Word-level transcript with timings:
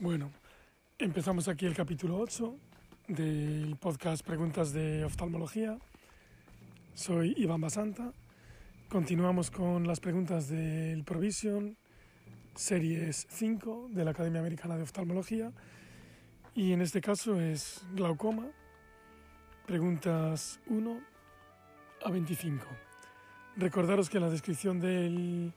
Bueno, 0.00 0.30
empezamos 0.98 1.46
aquí 1.46 1.66
el 1.66 1.74
capítulo 1.74 2.18
8 2.20 2.56
del 3.08 3.76
podcast 3.78 4.24
Preguntas 4.24 4.72
de 4.72 5.04
Oftalmología. 5.04 5.78
Soy 6.94 7.34
Iván 7.36 7.60
Basanta. 7.60 8.14
Continuamos 8.88 9.50
con 9.50 9.86
las 9.86 10.00
preguntas 10.00 10.48
del 10.48 11.04
Provision, 11.04 11.76
series 12.54 13.26
5 13.28 13.90
de 13.90 14.06
la 14.06 14.12
Academia 14.12 14.40
Americana 14.40 14.78
de 14.78 14.84
Oftalmología. 14.84 15.52
Y 16.54 16.72
en 16.72 16.80
este 16.80 17.02
caso 17.02 17.38
es 17.38 17.84
glaucoma, 17.92 18.46
preguntas 19.66 20.60
1 20.68 20.98
a 22.06 22.10
25. 22.10 22.64
Recordaros 23.56 24.08
que 24.08 24.16
en 24.16 24.22
la 24.22 24.30
descripción 24.30 24.80
del 24.80 25.52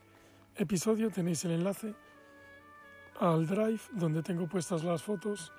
episodio 0.54 1.08
tenéis 1.08 1.42
el 1.46 1.52
enlace 1.52 1.94
al 3.20 3.46
Drive 3.46 3.80
donde 3.92 4.22
tengo 4.22 4.46
puestas 4.46 4.84
las 4.84 5.02
fotos 5.02 5.52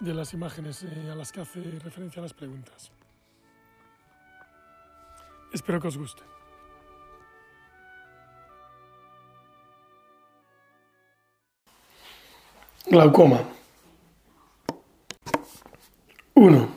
de 0.00 0.14
las 0.14 0.32
imágenes 0.32 0.82
eh, 0.82 1.10
a 1.10 1.14
las 1.14 1.30
que 1.32 1.40
hace 1.40 1.60
referencia 1.82 2.22
las 2.22 2.32
preguntas. 2.32 2.90
Espero 5.52 5.80
que 5.80 5.88
os 5.88 5.98
guste. 5.98 6.22
Glaucoma. 12.86 13.40
1. 16.34 16.68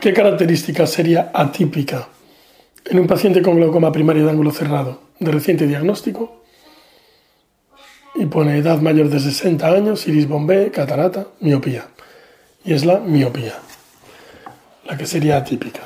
¿Qué 0.00 0.14
característica 0.14 0.86
sería 0.86 1.30
atípica 1.34 2.08
en 2.86 2.98
un 2.98 3.06
paciente 3.06 3.42
con 3.42 3.56
glaucoma 3.56 3.92
primario 3.92 4.24
de 4.24 4.30
ángulo 4.30 4.50
cerrado 4.50 5.02
de 5.18 5.30
reciente 5.30 5.66
diagnóstico 5.66 6.39
y 8.20 8.26
pone 8.26 8.58
edad 8.58 8.82
mayor 8.82 9.08
de 9.08 9.18
60 9.18 9.66
años, 9.66 10.06
iris 10.06 10.28
bombé, 10.28 10.70
catarata, 10.70 11.28
miopía. 11.40 11.88
Y 12.62 12.74
es 12.74 12.84
la 12.84 13.00
miopía, 13.00 13.54
la 14.84 14.98
que 14.98 15.06
sería 15.06 15.38
atípica. 15.38 15.80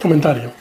Comentario. 0.00 0.52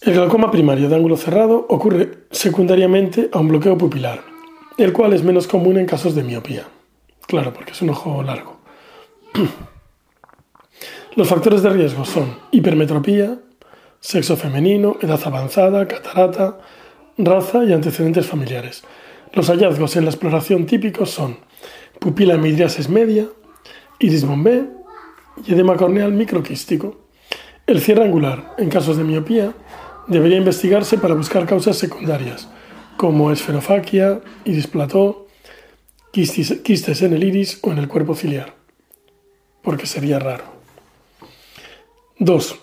El 0.00 0.14
glaucoma 0.14 0.50
primario 0.50 0.88
de 0.88 0.96
ángulo 0.96 1.18
cerrado 1.18 1.66
ocurre 1.68 2.24
secundariamente 2.30 3.28
a 3.30 3.38
un 3.40 3.48
bloqueo 3.48 3.76
pupilar, 3.76 4.22
el 4.78 4.94
cual 4.94 5.12
es 5.12 5.22
menos 5.22 5.46
común 5.46 5.76
en 5.76 5.84
casos 5.84 6.14
de 6.14 6.22
miopía. 6.22 6.64
Claro, 7.26 7.52
porque 7.52 7.72
es 7.72 7.82
un 7.82 7.90
ojo 7.90 8.22
largo. 8.22 8.56
Los 11.14 11.28
factores 11.28 11.62
de 11.62 11.68
riesgo 11.68 12.06
son 12.06 12.38
hipermetropía, 12.52 13.38
sexo 14.00 14.34
femenino, 14.38 14.96
edad 15.02 15.20
avanzada, 15.26 15.86
catarata, 15.86 16.58
raza 17.24 17.64
y 17.64 17.72
antecedentes 17.72 18.26
familiares. 18.26 18.82
Los 19.32 19.48
hallazgos 19.48 19.96
en 19.96 20.04
la 20.04 20.10
exploración 20.10 20.66
típicos 20.66 21.10
son 21.10 21.38
pupila 21.98 22.36
midriasis 22.36 22.88
media, 22.88 23.28
iris 23.98 24.26
bombé 24.26 24.66
y 25.46 25.54
edema 25.54 25.76
corneal 25.76 26.12
microquístico. 26.12 27.00
El 27.66 27.80
cierre 27.80 28.04
angular, 28.04 28.54
en 28.58 28.68
casos 28.68 28.96
de 28.96 29.04
miopía, 29.04 29.54
debería 30.06 30.36
investigarse 30.36 30.98
para 30.98 31.14
buscar 31.14 31.46
causas 31.46 31.78
secundarias, 31.78 32.48
como 32.96 33.30
esferofaquia, 33.30 34.20
iris 34.44 34.66
plató, 34.66 35.28
quistes 36.10 37.02
en 37.02 37.14
el 37.14 37.24
iris 37.24 37.58
o 37.62 37.72
en 37.72 37.78
el 37.78 37.88
cuerpo 37.88 38.14
ciliar, 38.14 38.54
porque 39.62 39.86
sería 39.86 40.18
raro. 40.18 40.44
2. 42.18 42.58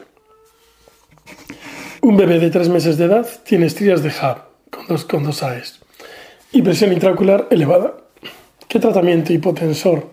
Un 2.01 2.15
bebé 2.15 2.39
de 2.39 2.51
tres 2.51 2.69
meses 2.69 2.97
de 2.97 3.05
edad 3.05 3.27
tiene 3.43 3.65
estrías 3.65 4.03
de 4.03 4.09
Hub 4.09 4.48
con 4.69 4.87
dos, 4.87 5.05
con 5.05 5.25
AES 5.25 5.79
y 6.51 6.61
presión 6.61 6.93
intraocular 6.93 7.47
elevada. 7.51 7.97
¿Qué 8.67 8.79
tratamiento 8.79 9.33
hipotensor 9.33 10.09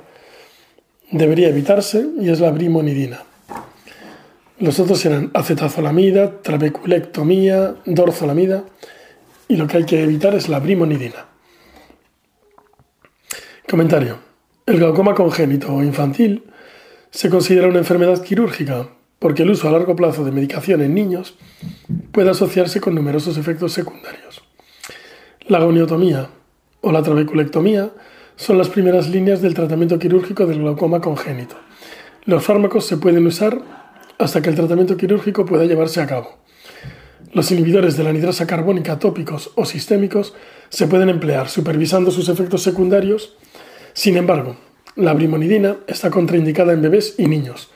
debería 1.11 1.49
evitarse? 1.49 2.07
Y 2.21 2.31
es 2.31 2.41
la 2.41 2.51
brimonidina. 2.51 3.23
Los 4.59 4.81
otros 4.81 4.99
serán 4.99 5.31
acetazolamida, 5.35 6.41
trabeculectomía, 6.41 7.75
dorzolamida 7.85 8.65
y 9.49 9.57
lo 9.57 9.67
que 9.67 9.79
hay 9.79 9.85
que 9.85 10.03
evitar 10.03 10.35
es 10.35 10.49
la 10.49 10.61
brimonidina. 10.61 11.27
Comentario. 13.69 14.19
El 14.65 14.79
glaucoma 14.79 15.15
congénito 15.15 15.75
o 15.75 15.83
infantil 15.83 16.45
se 17.11 17.29
considera 17.31 17.69
una 17.69 17.79
enfermedad 17.79 18.23
quirúrgica 18.23 18.89
porque 19.19 19.43
el 19.43 19.51
uso 19.51 19.69
a 19.69 19.73
largo 19.73 19.95
plazo 19.95 20.25
de 20.25 20.33
medicación 20.33 20.83
en 20.83 20.95
niños 20.95 21.37
puede 22.13 22.31
asociarse 22.31 22.81
con 22.81 22.95
numerosos 22.95 23.37
efectos 23.37 23.73
secundarios. 23.73 24.46
La 25.49 25.61
goniotomía 25.61 26.29
o 26.81 26.91
la 26.91 27.05
trabeculectomía 27.05 27.91
son 28.35 28.59
las 28.59 28.69
primeras 28.69 29.09
líneas 29.09 29.41
del 29.41 29.55
tratamiento 29.55 29.97
quirúrgico 29.97 30.45
del 30.45 30.59
glaucoma 30.59 31.01
congénito. 31.01 31.55
Los 32.25 32.43
fármacos 32.43 32.85
se 32.85 32.97
pueden 32.97 33.25
usar 33.29 33.61
hasta 34.19 34.43
que 34.43 34.51
el 34.51 34.57
tratamiento 34.57 34.97
quirúrgico 34.97 35.47
pueda 35.47 35.65
llevarse 35.65 36.01
a 36.01 36.07
cabo. 36.09 36.39
Los 37.33 37.53
inhibidores 37.53 37.97
de 37.97 38.03
la 38.03 38.13
nitrosa 38.13 38.49
carbónica 38.49 38.99
tópicos 38.99 39.53
o 39.55 39.65
sistémicos 39.65 40.35
se 40.69 40.89
pueden 40.89 41.11
emplear 41.11 41.49
supervisando 41.49 42.11
sus 42.11 42.29
efectos 42.29 42.65
secundarios. 42.65 43.37
Sin 43.93 44.17
embargo, 44.17 44.57
la 44.97 45.15
brimonidina 45.15 45.77
está 45.87 46.11
contraindicada 46.11 46.73
en 46.73 46.83
bebés 46.83 47.15
y 47.19 47.29
niños, 47.29 47.71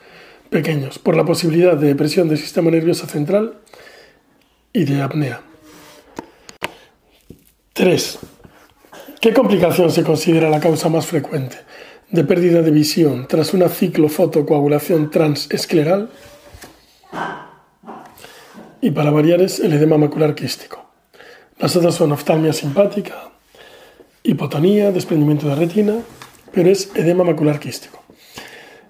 pequeños 0.49 0.99
por 0.99 1.15
la 1.15 1.23
posibilidad 1.23 1.77
de 1.77 1.87
depresión 1.87 2.27
del 2.27 2.37
sistema 2.37 2.69
nervioso 2.69 3.07
central 3.07 3.59
y 4.73 4.83
de 4.83 5.01
apnea. 5.01 5.50
3. 7.81 8.19
¿Qué 9.19 9.33
complicación 9.33 9.89
se 9.89 10.03
considera 10.03 10.51
la 10.51 10.59
causa 10.59 10.87
más 10.87 11.07
frecuente 11.07 11.57
de 12.11 12.23
pérdida 12.23 12.61
de 12.61 12.69
visión 12.69 13.25
tras 13.27 13.55
una 13.55 13.69
ciclofotocoagulación 13.69 15.09
transescleral? 15.09 16.11
Y 18.81 18.91
para 18.91 19.09
variar 19.09 19.41
es 19.41 19.59
el 19.59 19.73
edema 19.73 19.97
macular 19.97 20.35
quístico. 20.35 20.91
Las 21.57 21.75
otras 21.75 21.95
son 21.95 22.11
oftalmia 22.11 22.53
simpática, 22.53 23.31
hipotonía, 24.21 24.91
desprendimiento 24.91 25.47
de 25.49 25.55
retina, 25.55 25.95
pero 26.53 26.69
es 26.69 26.91
edema 26.93 27.23
macular 27.23 27.59
quístico. 27.59 28.03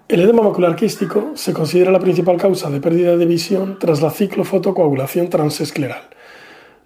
El 0.06 0.20
edema 0.20 0.42
macular 0.42 0.76
quístico 0.76 1.32
se 1.34 1.54
considera 1.54 1.92
la 1.92 1.98
principal 1.98 2.36
causa 2.36 2.68
de 2.68 2.82
pérdida 2.82 3.16
de 3.16 3.24
visión 3.24 3.78
tras 3.78 4.02
la 4.02 4.10
ciclofotocoagulación 4.10 5.30
transescleral. 5.30 6.10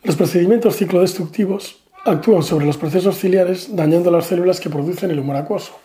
Los 0.04 0.14
procedimientos 0.14 0.76
ciclodestructivos 0.76 1.82
actúan 2.06 2.42
sobre 2.42 2.66
los 2.66 2.76
procesos 2.76 3.18
ciliares 3.18 3.74
dañando 3.74 4.10
las 4.10 4.26
células 4.26 4.60
que 4.60 4.70
producen 4.70 5.10
el 5.10 5.18
humor 5.18 5.36
acuoso. 5.36 5.78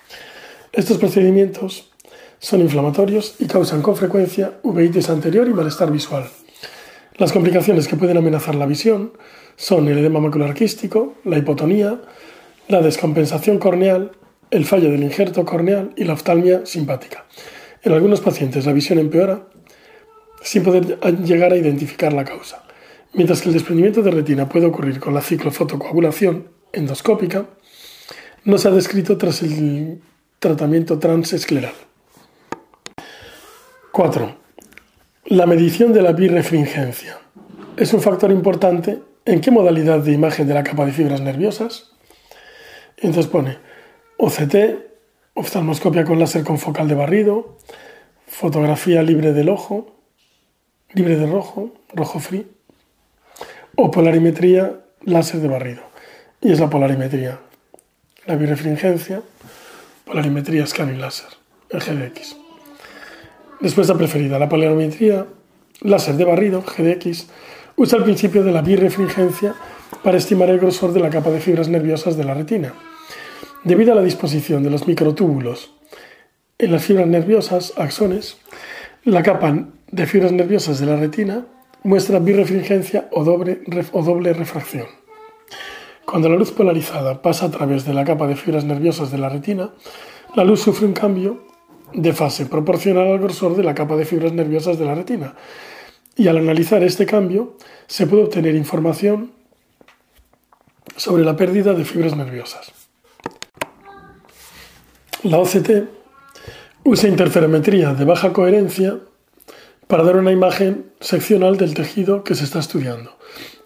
Estos 0.72 0.98
procedimientos 0.98 1.92
son 2.40 2.62
inflamatorios 2.62 3.36
y 3.40 3.46
causan 3.46 3.82
con 3.82 3.96
frecuencia 3.96 4.54
uveitis 4.64 5.10
anterior 5.10 5.48
y 5.48 5.54
malestar 5.54 5.92
visual. 5.92 6.26
Las 7.18 7.34
complicaciones 7.34 7.88
que 7.88 7.96
pueden 7.96 8.18
amenazar 8.18 8.56
la 8.56 8.66
visión 8.66 9.14
son 9.56 9.88
el 9.88 9.98
edema 9.98 10.20
macular 10.20 10.54
quístico, 10.54 11.16
la 11.26 11.38
hipotonía, 11.38 12.02
la 12.68 12.82
descompensación 12.82 13.60
corneal, 13.60 14.12
el 14.50 14.66
fallo 14.66 14.90
del 14.92 15.04
injerto 15.04 15.46
corneal 15.46 15.92
y 15.96 16.04
la 16.04 16.14
oftalmia 16.14 16.66
simpática. 16.66 17.26
En 17.84 17.94
algunos 17.94 18.22
pacientes 18.22 18.66
la 18.66 18.74
visión 18.74 19.00
empeora 19.00 19.48
sin 20.42 20.64
poder 20.64 21.00
llegar 21.24 21.54
a 21.54 21.58
identificar 21.58 22.14
la 22.14 22.26
causa. 22.26 22.64
Mientras 23.14 23.42
que 23.42 23.50
el 23.50 23.54
desprendimiento 23.54 24.02
de 24.02 24.12
retina 24.12 24.48
puede 24.48 24.66
ocurrir 24.66 25.00
con 25.00 25.14
la 25.14 25.22
ciclofotocoagulación 25.22 26.48
endoscópica, 26.72 27.46
no 28.46 28.58
se 28.58 28.70
ha 28.70 28.72
descrito 28.72 29.18
tras 29.18 29.42
el 29.42 30.02
tratamiento 30.40 30.98
transescleral. 30.98 31.74
4. 33.92 34.36
La 35.26 35.46
medición 35.46 35.92
de 35.92 36.02
la 36.02 36.14
birefringencia. 36.14 37.20
Es 37.76 37.94
un 37.94 38.02
factor 38.02 38.32
importante 38.32 39.02
en 39.26 39.42
qué 39.42 39.52
modalidad 39.52 40.00
de 40.00 40.14
imagen 40.14 40.48
de 40.48 40.54
la 40.54 40.64
capa 40.64 40.86
de 40.86 40.94
fibras 40.94 41.20
nerviosas. 41.22 41.92
Entonces 42.98 43.28
pone 43.28 43.58
OCT, 44.18 44.56
oftalmoscopia 45.34 46.06
con 46.06 46.20
láser 46.20 46.44
con 46.44 46.58
focal 46.58 46.88
de 46.88 46.96
barrido, 46.96 47.58
fotografía 48.26 49.04
libre 49.04 49.34
del 49.34 49.50
ojo, 49.50 49.98
libre 50.94 51.18
de 51.18 51.26
rojo, 51.26 51.74
rojo 51.94 52.20
free, 52.20 52.48
o 53.76 53.92
polarimetría 53.92 54.80
láser 55.04 55.40
de 55.40 55.48
barrido. 55.48 55.82
Y 56.42 56.52
es 56.52 56.60
la 56.60 56.70
polarimetría. 56.70 57.40
La 58.26 58.36
birefringencia, 58.36 59.22
polarimetría 60.06 60.66
scanning 60.68 61.00
láser, 61.00 61.30
el 61.70 61.80
GDX. 61.80 62.36
Después 63.60 63.88
la 63.88 63.96
preferida, 63.96 64.40
la 64.40 64.50
polarimetría 64.50 65.26
láser 65.82 66.16
de 66.16 66.26
barrido, 66.26 66.62
GDX, 66.62 67.28
usa 67.76 67.98
el 67.98 68.04
principio 68.04 68.44
de 68.44 68.52
la 68.52 68.62
birefringencia 68.62 69.56
para 70.04 70.18
estimar 70.18 70.50
el 70.50 70.60
grosor 70.60 70.94
de 70.94 71.00
la 71.00 71.10
capa 71.10 71.30
de 71.32 71.40
fibras 71.40 71.68
nerviosas 71.68 72.18
de 72.18 72.24
la 72.24 72.34
retina 72.34 72.74
Debido 73.64 73.92
a 73.92 73.96
la 73.96 74.02
disposición 74.02 74.64
de 74.64 74.72
los 74.72 74.88
microtúbulos 74.88 75.72
en 76.58 76.72
las 76.72 76.84
fibras 76.84 77.08
nerviosas, 77.08 77.74
axones, 77.78 78.38
la 79.04 79.22
capa 79.22 79.68
de 79.92 80.08
fibras 80.08 80.32
nerviosas 80.32 80.80
de 80.80 80.88
la 80.88 80.96
retina 80.96 81.46
muestra 81.84 82.20
birefringencia 82.20 83.08
o 83.12 83.24
doble, 83.24 83.62
o 83.92 84.04
doble 84.04 84.34
refracción. 84.34 84.88
Cuando 86.06 86.30
la 86.30 86.36
luz 86.36 86.52
polarizada 86.52 87.22
pasa 87.22 87.46
a 87.46 87.52
través 87.52 87.86
de 87.86 87.94
la 87.94 88.04
capa 88.04 88.28
de 88.28 88.36
fibras 88.36 88.66
nerviosas 88.66 89.12
de 89.12 89.18
la 89.18 89.30
retina, 89.30 89.72
la 90.36 90.44
luz 90.44 90.62
sufre 90.62 90.86
un 90.86 90.94
cambio 90.94 91.46
de 91.94 92.14
fase 92.14 92.46
proporcional 92.46 93.08
al 93.08 93.20
grosor 93.20 93.56
de 93.56 93.64
la 93.64 93.76
capa 93.76 93.96
de 93.96 94.06
fibras 94.06 94.34
nerviosas 94.34 94.78
de 94.78 94.86
la 94.86 94.96
retina. 94.96 95.36
Y 96.16 96.28
al 96.28 96.38
analizar 96.38 96.84
este 96.84 97.06
cambio, 97.06 97.58
se 97.88 98.08
puede 98.08 98.24
obtener 98.24 98.56
información 98.56 99.32
sobre 100.96 101.24
la 101.24 101.36
pérdida 101.36 101.74
de 101.74 101.86
fibras 101.86 102.16
nerviosas. 102.16 102.72
La 105.24 105.38
OCT 105.38 105.88
usa 106.84 107.10
interferometría 107.10 107.94
de 107.94 108.06
baja 108.06 108.34
coherencia 108.34 109.00
para 109.92 110.06
dar 110.06 110.16
una 110.16 110.32
imagen 110.32 110.94
seccional 111.02 111.58
del 111.58 111.74
tejido 111.74 112.24
que 112.24 112.34
se 112.34 112.46
está 112.46 112.60
estudiando. 112.60 113.18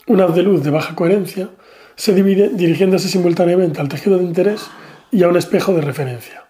Una 0.07 0.25
haz 0.25 0.33
de 0.33 0.41
luz 0.41 0.63
de 0.63 0.71
baja 0.71 0.95
coherencia 0.95 1.51
se 1.95 2.15
divide 2.15 2.49
dirigiéndose 2.49 3.09
simultáneamente 3.09 3.79
al 3.79 3.89
tejido 3.89 4.17
de 4.17 4.23
interés 4.23 4.65
y 5.11 5.21
a 5.21 5.27
un 5.27 5.37
espejo 5.37 5.71
de 5.75 5.81
referencia. 5.81 6.45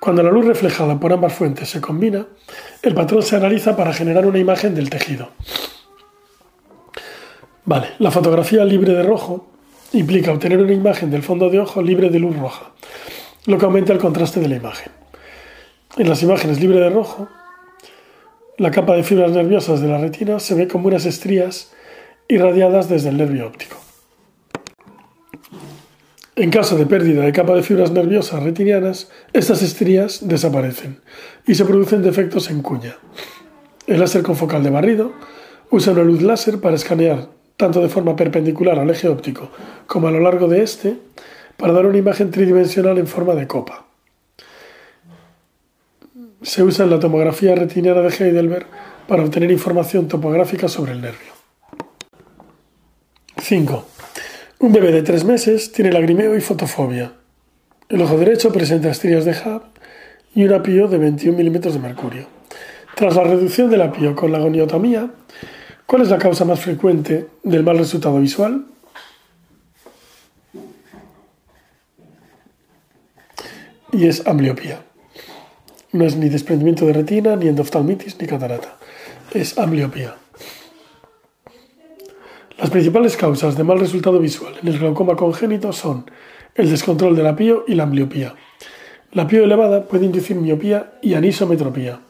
Cuando 0.00 0.22
la 0.22 0.30
luz 0.30 0.46
reflejada 0.46 0.98
por 0.98 1.12
ambas 1.12 1.34
fuentes 1.34 1.68
se 1.68 1.82
combina, 1.82 2.28
el 2.80 2.94
patrón 2.94 3.22
se 3.22 3.36
analiza 3.36 3.76
para 3.76 3.92
generar 3.92 4.24
una 4.24 4.38
imagen 4.38 4.74
del 4.74 4.88
tejido. 4.88 5.28
Vale, 7.66 7.88
la 7.98 8.10
fotografía 8.10 8.64
libre 8.64 8.94
de 8.94 9.02
rojo 9.02 9.50
implica 9.92 10.32
obtener 10.32 10.62
una 10.62 10.72
imagen 10.72 11.10
del 11.10 11.22
fondo 11.22 11.50
de 11.50 11.60
ojo 11.60 11.82
libre 11.82 12.08
de 12.08 12.18
luz 12.20 12.34
roja, 12.38 12.72
lo 13.44 13.58
que 13.58 13.66
aumenta 13.66 13.92
el 13.92 13.98
contraste 13.98 14.40
de 14.40 14.48
la 14.48 14.56
imagen. 14.56 14.90
En 15.98 16.08
las 16.08 16.22
imágenes 16.22 16.58
libre 16.58 16.80
de 16.80 16.88
rojo, 16.88 17.28
la 18.60 18.70
capa 18.70 18.94
de 18.94 19.02
fibras 19.02 19.32
nerviosas 19.32 19.80
de 19.80 19.88
la 19.88 19.96
retina 19.96 20.38
se 20.38 20.54
ve 20.54 20.68
como 20.68 20.88
unas 20.88 21.06
estrías 21.06 21.72
irradiadas 22.28 22.90
desde 22.90 23.08
el 23.08 23.16
nervio 23.16 23.46
óptico. 23.46 23.78
En 26.36 26.50
caso 26.50 26.76
de 26.76 26.84
pérdida 26.84 27.24
de 27.24 27.32
capa 27.32 27.54
de 27.54 27.62
fibras 27.62 27.90
nerviosas 27.90 28.42
retinianas, 28.42 29.10
estas 29.32 29.62
estrías 29.62 30.28
desaparecen 30.28 31.00
y 31.46 31.54
se 31.54 31.64
producen 31.64 32.02
defectos 32.02 32.50
en 32.50 32.60
cuña. 32.60 32.96
El 33.86 33.98
láser 33.98 34.22
confocal 34.22 34.62
de 34.62 34.68
barrido 34.68 35.14
usa 35.70 35.94
una 35.94 36.02
luz 36.02 36.20
láser 36.20 36.60
para 36.60 36.76
escanear 36.76 37.30
tanto 37.56 37.80
de 37.80 37.88
forma 37.88 38.14
perpendicular 38.14 38.78
al 38.78 38.90
eje 38.90 39.08
óptico 39.08 39.48
como 39.86 40.08
a 40.08 40.10
lo 40.10 40.20
largo 40.20 40.48
de 40.48 40.62
este 40.62 40.98
para 41.56 41.72
dar 41.72 41.86
una 41.86 41.96
imagen 41.96 42.30
tridimensional 42.30 42.98
en 42.98 43.06
forma 43.06 43.34
de 43.34 43.46
copa. 43.46 43.89
Se 46.42 46.62
usa 46.62 46.84
en 46.84 46.90
la 46.90 46.98
tomografía 46.98 47.54
retiniana 47.54 48.00
de 48.00 48.08
Heidelberg 48.08 48.66
para 49.06 49.22
obtener 49.22 49.50
información 49.50 50.08
topográfica 50.08 50.68
sobre 50.68 50.92
el 50.92 51.02
nervio. 51.02 51.32
5. 53.42 53.84
Un 54.60 54.72
bebé 54.72 54.90
de 54.92 55.02
tres 55.02 55.24
meses 55.24 55.70
tiene 55.72 55.92
lagrimeo 55.92 56.36
y 56.36 56.40
fotofobia. 56.40 57.12
El 57.90 58.00
ojo 58.02 58.16
derecho 58.16 58.52
presenta 58.52 58.88
estrías 58.88 59.24
de 59.24 59.32
Hub 59.32 59.62
y 60.34 60.44
un 60.44 60.54
apio 60.54 60.88
de 60.88 60.96
21 60.98 61.36
milímetros 61.36 61.74
de 61.74 61.80
mercurio. 61.80 62.26
Tras 62.94 63.16
la 63.16 63.24
reducción 63.24 63.68
del 63.68 63.82
apio 63.82 64.14
con 64.16 64.32
la 64.32 64.38
goniotomía, 64.38 65.10
¿cuál 65.86 66.02
es 66.02 66.08
la 66.08 66.18
causa 66.18 66.44
más 66.44 66.60
frecuente 66.60 67.26
del 67.42 67.64
mal 67.64 67.78
resultado 67.78 68.18
visual? 68.18 68.64
Y 73.92 74.06
es 74.06 74.26
ambliopía. 74.26 74.89
No 75.92 76.04
es 76.04 76.16
ni 76.16 76.28
desprendimiento 76.28 76.86
de 76.86 76.92
retina, 76.92 77.36
ni 77.36 77.48
endoftalmitis, 77.48 78.18
ni 78.20 78.26
catarata. 78.26 78.76
Es 79.32 79.58
ambliopía. 79.58 80.14
Las 82.58 82.70
principales 82.70 83.16
causas 83.16 83.56
de 83.56 83.64
mal 83.64 83.80
resultado 83.80 84.18
visual 84.18 84.54
en 84.62 84.68
el 84.68 84.78
glaucoma 84.78 85.16
congénito 85.16 85.72
son 85.72 86.04
el 86.54 86.70
descontrol 86.70 87.16
de 87.16 87.22
la 87.22 87.34
pío 87.34 87.64
y 87.66 87.74
la 87.74 87.84
ambliopía. 87.84 88.34
La 89.12 89.26
pío 89.26 89.44
elevada 89.44 89.84
puede 89.84 90.06
inducir 90.06 90.36
miopía 90.36 90.92
y 91.02 91.14
anisometropía. 91.14 92.00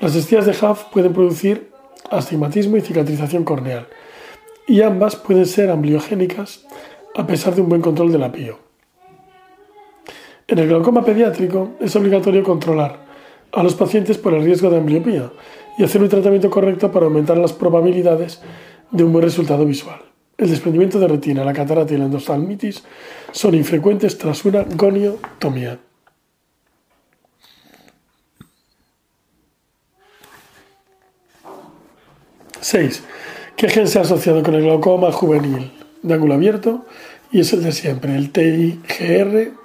Las 0.00 0.14
estrías 0.14 0.46
de 0.46 0.52
Huff 0.52 0.84
pueden 0.92 1.12
producir 1.12 1.70
astigmatismo 2.10 2.76
y 2.76 2.82
cicatrización 2.82 3.44
corneal, 3.44 3.88
y 4.66 4.80
ambas 4.80 5.16
pueden 5.16 5.46
ser 5.46 5.70
ambliogénicas 5.70 6.66
a 7.14 7.26
pesar 7.26 7.54
de 7.54 7.60
un 7.60 7.68
buen 7.68 7.82
control 7.82 8.12
de 8.12 8.18
la 8.18 8.32
pío. 8.32 8.58
En 10.46 10.58
el 10.58 10.68
glaucoma 10.68 11.04
pediátrico 11.04 11.72
es 11.80 11.96
obligatorio 11.96 12.42
controlar 12.42 13.04
a 13.52 13.62
los 13.62 13.74
pacientes 13.74 14.18
por 14.18 14.34
el 14.34 14.44
riesgo 14.44 14.68
de 14.68 14.76
ambliopía 14.76 15.30
y 15.78 15.84
hacer 15.84 16.02
un 16.02 16.08
tratamiento 16.08 16.50
correcto 16.50 16.92
para 16.92 17.06
aumentar 17.06 17.38
las 17.38 17.52
probabilidades 17.52 18.42
de 18.90 19.04
un 19.04 19.12
buen 19.12 19.24
resultado 19.24 19.64
visual. 19.64 20.00
El 20.36 20.50
desprendimiento 20.50 20.98
de 20.98 21.08
retina, 21.08 21.44
la 21.44 21.52
catarata 21.52 21.94
y 21.94 21.96
la 21.96 22.04
endoftalmitis 22.04 22.84
son 23.32 23.54
infrecuentes 23.54 24.18
tras 24.18 24.44
una 24.44 24.64
goniotomía. 24.64 25.78
¡6! 32.60 33.00
¿Qué 33.56 33.68
gen 33.68 33.88
se 33.88 33.98
ha 33.98 34.02
asociado 34.02 34.42
con 34.42 34.54
el 34.54 34.62
glaucoma 34.62 35.12
juvenil 35.12 35.72
de 36.02 36.14
ángulo 36.14 36.34
abierto? 36.34 36.84
Y 37.30 37.40
es 37.40 37.52
el 37.52 37.62
de 37.62 37.72
siempre, 37.72 38.16
el 38.16 38.30
TIGR 38.30 39.63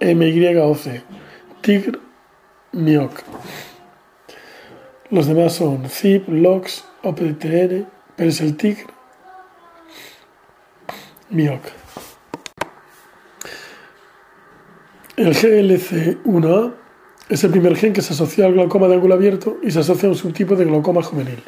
MYOC, 0.00 1.02
TIGR, 1.60 1.98
MIOC. 2.72 3.12
Los 5.10 5.26
demás 5.26 5.54
son 5.54 5.88
CIP, 5.88 6.28
LOX, 6.28 6.84
OPTN, 7.02 7.86
pero 8.16 8.28
es 8.28 8.40
el 8.40 8.56
tigre 8.56 8.86
MIOC. 11.30 11.62
El 15.16 15.34
GLC1A 15.34 16.74
es 17.28 17.42
el 17.44 17.50
primer 17.50 17.76
gen 17.76 17.92
que 17.92 18.02
se 18.02 18.12
asocia 18.12 18.46
al 18.46 18.52
glaucoma 18.52 18.86
de 18.86 18.94
ángulo 18.94 19.14
abierto 19.14 19.58
y 19.62 19.70
se 19.70 19.80
asocia 19.80 20.08
a 20.08 20.12
un 20.12 20.16
subtipo 20.16 20.54
de 20.56 20.64
glaucoma 20.64 21.02
juvenil. 21.02 21.42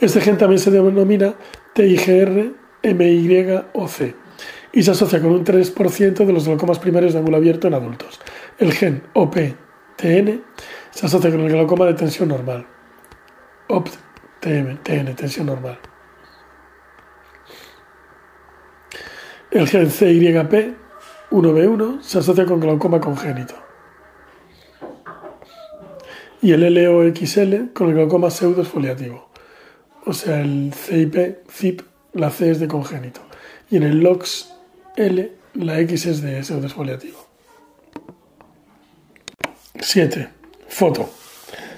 Este 0.00 0.20
gen 0.20 0.36
también 0.36 0.58
se 0.58 0.70
denomina 0.70 1.34
TIGR-MYOC 1.74 2.54
y 4.74 4.82
se 4.82 4.90
asocia 4.90 5.22
con 5.22 5.30
un 5.30 5.44
3% 5.44 6.26
de 6.26 6.32
los 6.32 6.46
glaucomas 6.46 6.80
primarios 6.80 7.12
de 7.12 7.20
ángulo 7.20 7.36
abierto 7.36 7.68
en 7.68 7.74
adultos. 7.74 8.20
El 8.58 8.72
gen 8.72 9.04
OPTN 9.12 10.42
se 10.90 11.06
asocia 11.06 11.30
con 11.30 11.40
el 11.40 11.52
glaucoma 11.52 11.86
de 11.86 11.94
tensión 11.94 12.28
normal. 12.28 12.66
OPTN, 13.68 15.14
tensión 15.14 15.46
normal. 15.46 15.78
El 19.52 19.68
gen 19.68 19.88
CYP 19.88 20.74
1B1 21.30 22.02
se 22.02 22.18
asocia 22.18 22.44
con 22.44 22.58
glaucoma 22.58 23.00
congénito. 23.00 23.54
Y 26.42 26.50
el 26.50 26.74
LOXL 26.74 27.72
con 27.72 27.90
el 27.90 27.94
glaucoma 27.94 28.28
pseudoesfoliativo. 28.28 29.30
O 30.04 30.12
sea, 30.12 30.40
el 30.40 30.74
CIP, 30.74 31.48
CIP, 31.48 31.82
la 32.12 32.30
C 32.30 32.50
es 32.50 32.58
de 32.58 32.66
congénito. 32.66 33.20
Y 33.70 33.76
en 33.76 33.84
el 33.84 34.02
LOXL, 34.96 35.30
la 35.54 35.80
X 35.80 36.06
es 36.06 36.22
de 36.22 36.42
pseudoesfoliativo. 36.42 37.18
7. 39.80 40.28
Foto. 40.68 41.10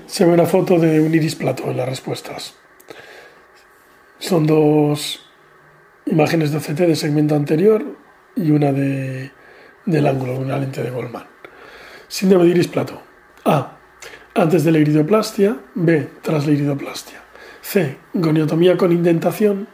Se 0.06 0.24
ve 0.24 0.32
una 0.32 0.46
foto 0.46 0.78
de 0.78 1.00
un 1.00 1.14
iris 1.14 1.34
plato 1.34 1.70
en 1.70 1.76
las 1.76 1.88
respuestas. 1.88 2.54
Son 4.18 4.46
dos 4.46 5.20
imágenes 6.06 6.52
de 6.52 6.58
OCT 6.58 6.80
de 6.80 6.96
segmento 6.96 7.34
anterior 7.34 7.84
y 8.36 8.50
una 8.50 8.72
de, 8.72 9.30
del 9.84 10.06
ángulo, 10.06 10.38
una 10.38 10.58
lente 10.58 10.82
de 10.82 10.90
Goldman. 10.90 11.26
Síndrome 12.08 12.44
de 12.44 12.50
iris 12.50 12.68
plato. 12.68 13.02
A. 13.44 13.78
Antes 14.34 14.64
de 14.64 14.72
la 14.72 14.78
iridoplastia. 14.78 15.56
B. 15.74 16.08
Tras 16.22 16.46
la 16.46 16.52
iridoplastia. 16.52 17.22
C. 17.60 17.96
Goniotomía 18.12 18.76
con 18.76 18.92
indentación 18.92 19.68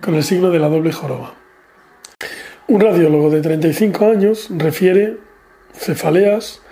con 0.00 0.14
el 0.14 0.24
signo 0.24 0.50
de 0.50 0.58
la 0.58 0.68
doble 0.68 0.92
joroba. 0.92 1.43
Un 2.66 2.80
radiólogo 2.80 3.28
de 3.28 3.42
35 3.42 4.06
años 4.06 4.48
refiere 4.50 5.18
cefaleas, 5.74 6.62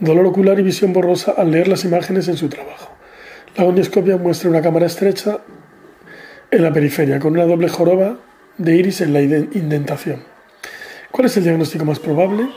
dolor 0.00 0.26
ocular 0.26 0.58
y 0.58 0.62
visión 0.64 0.92
borrosa 0.92 1.34
al 1.36 1.52
leer 1.52 1.68
las 1.68 1.84
imágenes 1.84 2.26
en 2.26 2.36
su 2.36 2.48
trabajo. 2.48 2.92
La 3.56 3.62
gonioscopia 3.62 4.16
muestra 4.16 4.50
una 4.50 4.60
cámara 4.60 4.86
estrecha 4.86 5.38
en 6.50 6.62
la 6.62 6.72
periferia 6.72 7.20
con 7.20 7.34
una 7.34 7.44
doble 7.44 7.68
joroba 7.68 8.18
de 8.58 8.76
iris 8.76 9.00
en 9.02 9.12
la 9.12 9.20
indentación. 9.20 10.24
¿Cuál 11.12 11.26
es 11.26 11.36
el 11.36 11.44
diagnóstico 11.44 11.84
más 11.84 12.00
probable? 12.00 12.48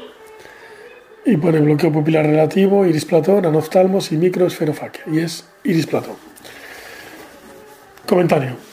Y 1.25 1.37
pone 1.37 1.59
bloqueo 1.59 1.91
pupilar 1.91 2.25
relativo, 2.25 2.87
iris 2.87 3.05
platón, 3.05 3.45
anoftalmos 3.45 4.11
y 4.11 4.17
microesferofaquia. 4.17 5.03
Y 5.11 5.19
es 5.19 5.45
iris 5.63 5.85
platón. 5.85 6.15
Comentario. 8.07 8.68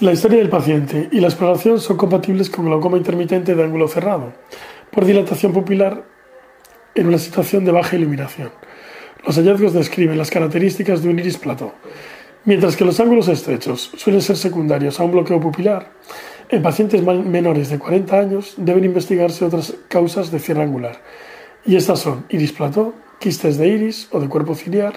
La 0.00 0.12
historia 0.12 0.38
del 0.38 0.48
paciente 0.48 1.08
y 1.10 1.18
la 1.18 1.26
exploración 1.26 1.80
son 1.80 1.96
compatibles 1.96 2.50
con 2.50 2.66
glaucoma 2.66 2.96
intermitente 2.96 3.56
de 3.56 3.64
ángulo 3.64 3.88
cerrado, 3.88 4.32
por 4.92 5.04
dilatación 5.04 5.52
pupilar 5.52 6.04
en 6.94 7.08
una 7.08 7.18
situación 7.18 7.64
de 7.64 7.72
baja 7.72 7.96
iluminación. 7.96 8.52
Los 9.26 9.34
hallazgos 9.34 9.72
describen 9.72 10.16
las 10.16 10.30
características 10.30 11.02
de 11.02 11.08
un 11.08 11.18
iris 11.18 11.36
platón 11.38 11.72
Mientras 12.44 12.76
que 12.76 12.84
los 12.84 13.00
ángulos 13.00 13.26
estrechos 13.26 13.90
suelen 13.96 14.22
ser 14.22 14.36
secundarios 14.36 15.00
a 15.00 15.02
un 15.02 15.10
bloqueo 15.10 15.40
pupilar, 15.40 15.90
En 16.48 16.62
pacientes 16.62 17.02
menores 17.02 17.68
de 17.68 17.80
40 17.80 18.20
años 18.20 18.54
deben 18.56 18.84
investigarse 18.84 19.44
otras 19.44 19.74
causas 19.88 20.30
de 20.30 20.38
cierre 20.38 20.62
angular, 20.62 21.02
y 21.66 21.74
estas 21.74 21.98
son 21.98 22.24
iris 22.28 22.52
plató, 22.52 22.94
quistes 23.18 23.58
de 23.58 23.66
iris 23.66 24.08
o 24.12 24.20
de 24.20 24.28
cuerpo 24.28 24.54
ciliar 24.54 24.94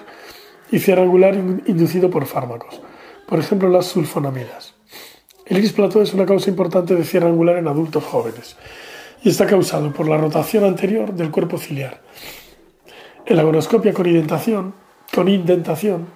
y 0.72 0.78
cierre 0.78 1.02
angular 1.02 1.34
inducido 1.66 2.12
por 2.12 2.28
fármacos, 2.28 2.80
por 3.28 3.40
ejemplo 3.40 3.68
las 3.68 3.88
sulfonamidas. 3.88 4.81
El 5.52 5.58
iris 5.58 5.74
plató 5.74 6.02
es 6.02 6.14
una 6.14 6.26
causa 6.26 6.50
importante 6.50 6.96
de 6.96 7.04
cierre 7.04 7.28
angular 7.28 7.58
en 7.58 7.68
adultos 7.68 8.06
jóvenes 8.06 8.56
y 9.22 9.28
está 9.28 9.46
causado 9.46 9.92
por 9.92 10.08
la 10.08 10.16
rotación 10.16 10.64
anterior 10.64 11.14
del 11.14 11.30
cuerpo 11.30 11.58
ciliar. 11.58 12.00
En 13.26 13.36
la 13.36 13.44
gonoscopia 13.44 13.92
con 13.92 14.06
indentación, 14.06 14.74
con 15.14 15.28
indentación 15.28 16.08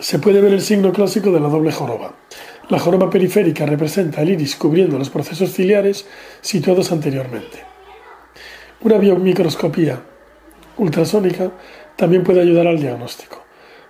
se 0.00 0.18
puede 0.18 0.40
ver 0.40 0.52
el 0.52 0.62
signo 0.62 0.92
clásico 0.92 1.30
de 1.30 1.38
la 1.38 1.48
doble 1.48 1.70
joroba. 1.70 2.16
La 2.68 2.80
joroba 2.80 3.08
periférica 3.08 3.66
representa 3.66 4.22
el 4.22 4.30
iris 4.30 4.56
cubriendo 4.56 4.98
los 4.98 5.10
procesos 5.10 5.52
ciliares 5.52 6.08
situados 6.40 6.90
anteriormente. 6.90 7.62
Una 8.80 8.98
biomicroscopía 8.98 10.02
ultrasónica 10.78 11.52
también 11.94 12.24
puede 12.24 12.40
ayudar 12.40 12.66
al 12.66 12.80
diagnóstico. 12.80 13.44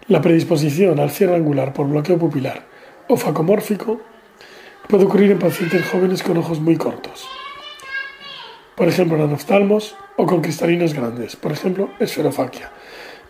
La 0.09 0.21
predisposición 0.21 1.01
al 1.01 1.11
cierre 1.11 1.37
angular 1.37 1.73
por 1.73 1.89
bloqueo 1.89 2.19
pupilar 2.19 2.74
o 3.09 3.17
facomórfico 3.17 4.01
puede 4.89 5.05
ocurrir 5.05 5.31
en 5.31 5.39
pacientes 5.39 5.87
jóvenes 5.87 6.23
con 6.23 6.37
ojos 6.37 6.61
muy 6.61 6.77
cortos, 6.77 7.27
por 8.77 8.89
ejemplo 8.89 9.23
en 9.23 9.33
oftalmos 9.33 9.97
o 10.17 10.27
con 10.27 10.41
cristalinos 10.41 10.95
grandes, 10.95 11.37
por 11.37 11.53
ejemplo 11.53 11.91
esferofaquia. 11.99 12.71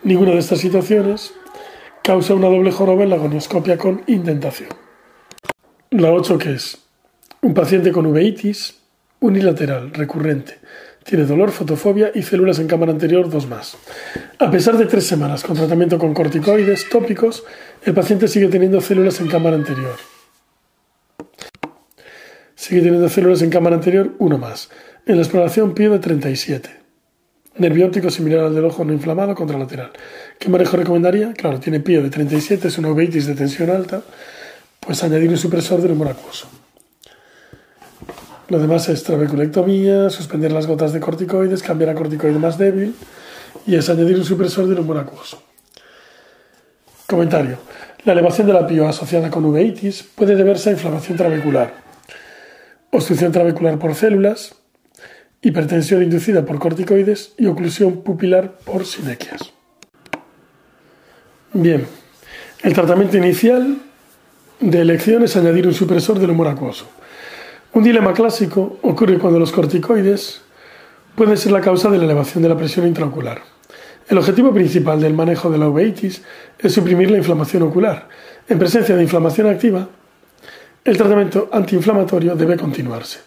Ninguna 0.03 0.31
de 0.31 0.39
estas 0.39 0.59
situaciones 0.59 1.33
causa 2.03 2.35
una 2.35 2.47
doble 2.47 2.71
joroba 2.71 3.03
en 3.03 3.09
la 3.09 3.17
gonioscopia 3.17 3.77
con 3.77 4.03
indentación. 4.07 4.69
La 5.89 6.11
8 6.11 6.37
que 6.37 6.53
es 6.53 6.77
un 7.41 7.53
paciente 7.53 7.91
con 7.91 8.05
uveitis 8.05 8.81
unilateral 9.19 9.93
recurrente 9.93 10.59
tiene 11.05 11.25
dolor, 11.25 11.51
fotofobia 11.51 12.11
y 12.15 12.23
células 12.23 12.57
en 12.57 12.67
cámara 12.67 12.91
anterior, 12.91 13.29
dos 13.29 13.47
más. 13.47 13.77
A 14.39 14.49
pesar 14.49 14.75
de 14.75 14.87
tres 14.87 15.05
semanas 15.05 15.43
con 15.43 15.55
tratamiento 15.55 15.99
con 15.99 16.15
corticoides 16.15 16.89
tópicos, 16.89 17.43
el 17.83 17.93
paciente 17.93 18.27
sigue 18.27 18.47
teniendo 18.47 18.81
células 18.81 19.21
en 19.21 19.27
cámara 19.27 19.55
anterior. 19.55 19.95
Sigue 22.55 22.81
teniendo 22.81 23.07
células 23.07 23.43
en 23.43 23.51
cámara 23.51 23.75
anterior, 23.75 24.15
uno 24.17 24.39
más. 24.39 24.71
En 25.05 25.17
la 25.17 25.21
exploración 25.21 25.75
pie 25.75 25.89
de 25.89 25.99
37. 25.99 26.71
Nervio 27.59 27.85
óptico 27.85 28.09
similar 28.09 28.45
al 28.45 28.55
del 28.55 28.65
ojo 28.65 28.83
no 28.83 28.91
inflamado 28.91 29.35
contralateral. 29.35 29.91
¿Qué 30.39 30.49
manejo 30.49 30.75
recomendaría? 30.75 31.33
Claro, 31.33 31.59
tiene 31.59 31.81
pie 31.81 32.01
de 32.01 32.09
37, 32.09 32.67
es 32.67 32.77
una 32.79 32.89
uveitis 32.89 33.27
de 33.27 33.35
tensión 33.35 33.69
alta, 33.69 34.01
pues 34.79 35.03
añadir 35.03 35.29
un 35.29 35.37
supresor 35.37 35.83
del 35.83 35.91
humor 35.91 36.07
acuoso. 36.07 36.49
Lo 38.47 38.59
demás 38.59 38.87
es 38.89 39.03
trabeculectomía, 39.03 40.09
suspender 40.11 40.51
las 40.51 40.67
gotas 40.67 40.93
de 40.93 40.99
corticoides, 40.99 41.63
cambiar 41.63 41.89
a 41.89 41.95
corticoide 41.95 42.37
más 42.37 42.57
débil 42.57 42.95
y 43.65 43.75
es 43.75 43.89
añadir 43.89 44.17
un 44.17 44.23
supresor 44.23 44.67
del 44.67 44.79
humor 44.79 44.99
acuoso. 44.99 45.41
Comentario. 47.07 47.57
La 48.03 48.13
elevación 48.13 48.45
de 48.45 48.53
la 48.53 48.67
pio 48.67 48.87
asociada 48.87 49.31
con 49.31 49.45
uveitis 49.45 50.03
puede 50.03 50.35
deberse 50.35 50.69
a 50.69 50.73
inflamación 50.73 51.17
trabecular, 51.17 51.73
obstrucción 52.91 53.31
trabecular 53.31 53.79
por 53.79 53.95
células, 53.95 54.53
hipertensión 55.41 56.03
inducida 56.03 56.45
por 56.45 56.59
corticoides 56.59 57.33
y 57.39 57.47
oclusión 57.47 58.03
pupilar 58.03 58.57
por 58.59 58.85
sinequias. 58.85 59.53
Bien, 61.53 61.87
el 62.61 62.73
tratamiento 62.73 63.17
inicial 63.17 63.77
de 64.59 64.81
elección 64.81 65.23
es 65.23 65.35
añadir 65.35 65.65
un 65.65 65.73
supresor 65.73 66.19
del 66.19 66.29
humor 66.29 66.47
acuoso. 66.47 66.87
Un 67.75 67.83
dilema 67.83 68.13
clásico 68.13 68.79
ocurre 68.83 69.19
cuando 69.19 69.37
los 69.37 69.51
corticoides 69.51 70.39
pueden 71.13 71.35
ser 71.35 71.51
la 71.51 71.59
causa 71.59 71.89
de 71.89 71.97
la 71.97 72.05
elevación 72.05 72.41
de 72.41 72.47
la 72.47 72.55
presión 72.55 72.87
intraocular. 72.87 73.41
El 74.07 74.17
objetivo 74.17 74.53
principal 74.53 75.01
del 75.01 75.13
manejo 75.13 75.49
de 75.51 75.57
la 75.57 75.67
uveitis 75.67 76.21
es 76.57 76.71
suprimir 76.71 77.11
la 77.11 77.17
inflamación 77.17 77.63
ocular. 77.63 78.07
En 78.47 78.59
presencia 78.59 78.95
de 78.95 79.03
inflamación 79.03 79.47
activa, 79.47 79.89
el 80.85 80.95
tratamiento 80.95 81.49
antiinflamatorio 81.51 82.37
debe 82.37 82.55
continuarse. 82.55 83.19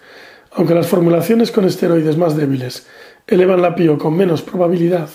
Aunque 0.52 0.74
las 0.74 0.86
formulaciones 0.86 1.52
con 1.52 1.66
esteroides 1.66 2.16
más 2.16 2.34
débiles 2.34 2.86
elevan 3.26 3.60
la 3.60 3.74
PIO 3.74 3.98
con 3.98 4.16
menos 4.16 4.40
probabilidad, 4.40 5.10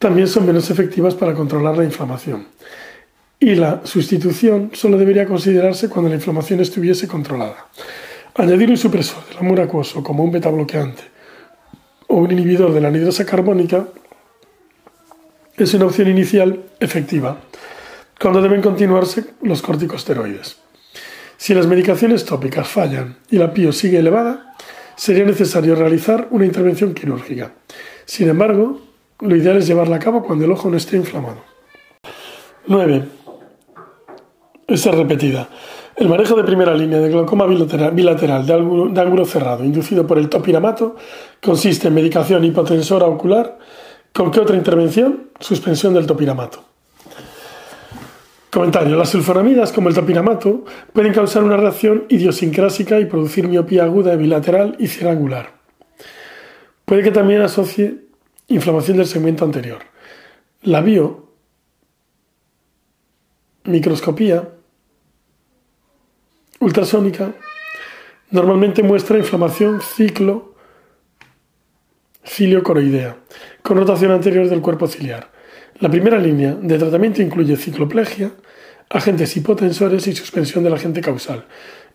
también 0.00 0.26
son 0.26 0.44
menos 0.44 0.70
efectivas 0.70 1.14
para 1.14 1.34
controlar 1.34 1.78
la 1.78 1.84
inflamación. 1.84 2.48
Y 3.38 3.54
la 3.54 3.82
sustitución 3.84 4.72
solo 4.74 4.98
debería 4.98 5.26
considerarse 5.26 5.88
cuando 5.88 6.08
la 6.08 6.16
inflamación 6.16 6.58
estuviese 6.58 7.06
controlada. 7.06 7.68
Añadir 8.36 8.70
un 8.70 8.76
supresor 8.76 9.26
del 9.28 9.38
amor 9.38 9.60
acuoso 9.60 10.02
como 10.02 10.22
un 10.22 10.30
betabloqueante 10.30 11.02
o 12.06 12.16
un 12.16 12.30
inhibidor 12.30 12.72
de 12.72 12.80
la 12.80 12.88
anhidrosa 12.88 13.26
carbónica 13.26 13.86
es 15.56 15.74
una 15.74 15.86
opción 15.86 16.08
inicial 16.08 16.64
efectiva 16.78 17.40
cuando 18.20 18.40
deben 18.40 18.62
continuarse 18.62 19.24
los 19.42 19.62
corticosteroides. 19.62 20.58
Si 21.36 21.54
las 21.54 21.66
medicaciones 21.66 22.24
tópicas 22.24 22.68
fallan 22.68 23.16
y 23.30 23.36
la 23.36 23.52
PIO 23.52 23.72
sigue 23.72 23.98
elevada, 23.98 24.54
sería 24.94 25.24
necesario 25.24 25.74
realizar 25.74 26.28
una 26.30 26.44
intervención 26.44 26.94
quirúrgica. 26.94 27.52
Sin 28.04 28.28
embargo, 28.28 28.80
lo 29.20 29.36
ideal 29.36 29.56
es 29.56 29.66
llevarla 29.66 29.96
a 29.96 30.00
cabo 30.00 30.22
cuando 30.22 30.44
el 30.44 30.52
ojo 30.52 30.70
no 30.70 30.76
esté 30.76 30.96
inflamado. 30.96 31.42
9. 32.66 33.04
Esta 34.68 34.90
repetida. 34.92 35.48
El 36.00 36.08
manejo 36.08 36.34
de 36.34 36.44
primera 36.44 36.72
línea 36.72 36.98
de 36.98 37.10
glaucoma 37.10 37.44
bilateral, 37.44 38.46
de, 38.46 38.54
ángulo, 39.02 39.26
cerrado 39.26 39.62
inducido 39.62 40.06
por 40.06 40.16
el 40.16 40.30
topiramato 40.30 40.96
consiste 41.42 41.88
en 41.88 41.94
medicación 41.94 42.42
hipotensora 42.42 43.04
ocular. 43.04 43.58
¿Con 44.10 44.30
qué 44.30 44.40
otra 44.40 44.56
intervención? 44.56 45.28
Suspensión 45.38 45.92
del 45.92 46.06
topiramato. 46.06 46.64
Comentario. 48.48 48.96
Las 48.96 49.10
sulfonamidas, 49.10 49.72
como 49.72 49.90
el 49.90 49.94
topiramato, 49.94 50.64
pueden 50.94 51.12
causar 51.12 51.44
una 51.44 51.58
reacción 51.58 52.06
idiosincrásica 52.08 52.98
y 52.98 53.04
producir 53.04 53.46
miopía 53.46 53.84
aguda 53.84 54.16
bilateral 54.16 54.78
y 54.78 55.04
angular. 55.04 55.50
Puede 56.86 57.02
que 57.02 57.10
también 57.10 57.42
asocie 57.42 58.06
inflamación 58.48 58.96
del 58.96 59.06
segmento 59.06 59.44
anterior. 59.44 59.80
La 60.62 60.80
bio 60.80 61.26
microscopía 63.64 64.48
ultrasónica 66.60 67.32
normalmente 68.30 68.82
muestra 68.82 69.18
inflamación 69.18 69.80
ciclo 69.80 70.54
ciliocoroidea 72.24 73.16
con 73.62 73.78
rotación 73.78 74.12
anterior 74.12 74.48
del 74.48 74.60
cuerpo 74.60 74.86
ciliar. 74.86 75.30
La 75.80 75.90
primera 75.90 76.18
línea 76.18 76.54
de 76.54 76.78
tratamiento 76.78 77.22
incluye 77.22 77.56
cicloplegia, 77.56 78.32
agentes 78.90 79.36
hipotensores 79.36 80.06
y 80.06 80.14
suspensión 80.14 80.62
del 80.62 80.74
agente 80.74 81.00
causal. 81.00 81.46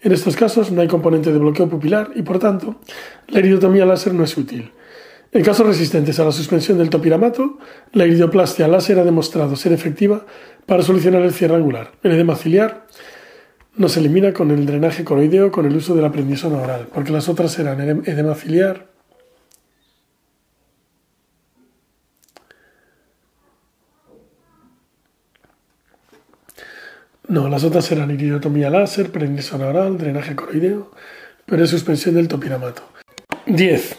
En 0.01 0.11
estos 0.11 0.35
casos 0.35 0.71
no 0.71 0.81
hay 0.81 0.87
componente 0.87 1.31
de 1.31 1.37
bloqueo 1.37 1.69
pupilar 1.69 2.09
y 2.15 2.23
por 2.23 2.39
tanto 2.39 2.81
la 3.27 3.39
iridotomía 3.39 3.85
láser 3.85 4.13
no 4.13 4.23
es 4.23 4.35
útil. 4.35 4.71
En 5.31 5.43
casos 5.43 5.67
resistentes 5.67 6.19
a 6.19 6.25
la 6.25 6.31
suspensión 6.31 6.77
del 6.77 6.89
topiramato, 6.89 7.59
la 7.91 8.05
iridoplastia 8.05 8.67
láser 8.67 8.97
ha 8.99 9.03
demostrado 9.03 9.55
ser 9.55 9.73
efectiva 9.73 10.25
para 10.65 10.81
solucionar 10.81 11.21
el 11.21 11.33
cierre 11.33 11.55
angular. 11.55 11.91
El 12.03 12.13
edema 12.13 12.35
ciliar 12.35 12.87
no 13.77 13.89
se 13.89 13.99
elimina 13.99 14.33
con 14.33 14.51
el 14.51 14.65
drenaje 14.65 15.03
coroideo 15.03 15.51
con 15.51 15.65
el 15.65 15.75
uso 15.75 15.95
de 15.95 16.01
la 16.01 16.11
prednisona 16.11 16.57
oral, 16.57 16.87
porque 16.93 17.11
las 17.11 17.27
otras 17.29 17.57
eran 17.59 17.81
edema 18.05 18.35
ciliar, 18.35 18.95
No, 27.27 27.49
las 27.49 27.63
otras 27.63 27.91
eran 27.91 28.11
iridotomía 28.11 28.69
láser, 28.69 29.11
prednisona 29.11 29.67
oral, 29.67 29.97
drenaje 29.97 30.35
coroideo, 30.35 30.91
pero 31.45 31.63
es 31.63 31.71
suspensión 31.71 32.13
del 32.13 32.27
topiramato. 32.27 32.83
10. 33.47 33.97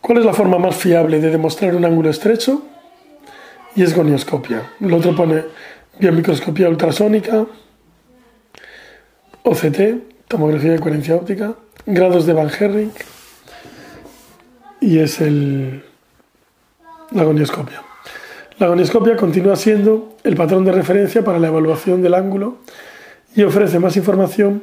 ¿Cuál 0.00 0.18
es 0.18 0.24
la 0.24 0.32
forma 0.32 0.58
más 0.58 0.76
fiable 0.76 1.20
de 1.20 1.30
demostrar 1.30 1.74
un 1.74 1.84
ángulo 1.84 2.10
estrecho? 2.10 2.62
Y 3.74 3.82
es 3.82 3.94
gonioscopia. 3.94 4.70
El 4.80 4.92
otro 4.92 5.14
pone 5.16 5.44
biomicroscopía 5.98 6.68
ultrasónica, 6.68 7.46
OCT, 9.42 10.28
tomografía 10.28 10.72
de 10.72 10.80
coherencia 10.80 11.16
óptica, 11.16 11.54
grados 11.86 12.26
de 12.26 12.32
Van 12.32 12.50
Herring 12.50 12.92
y 14.80 14.98
es 14.98 15.20
el, 15.20 15.84
la 17.10 17.24
gonioscopia. 17.24 17.82
La 18.58 18.68
gonioscopia 18.68 19.16
continúa 19.16 19.56
siendo 19.56 20.16
el 20.22 20.36
patrón 20.36 20.64
de 20.64 20.72
referencia 20.72 21.24
para 21.24 21.38
la 21.38 21.48
evaluación 21.48 22.02
del 22.02 22.14
ángulo 22.14 22.58
y 23.34 23.42
ofrece 23.42 23.78
más 23.78 23.96
información 23.96 24.62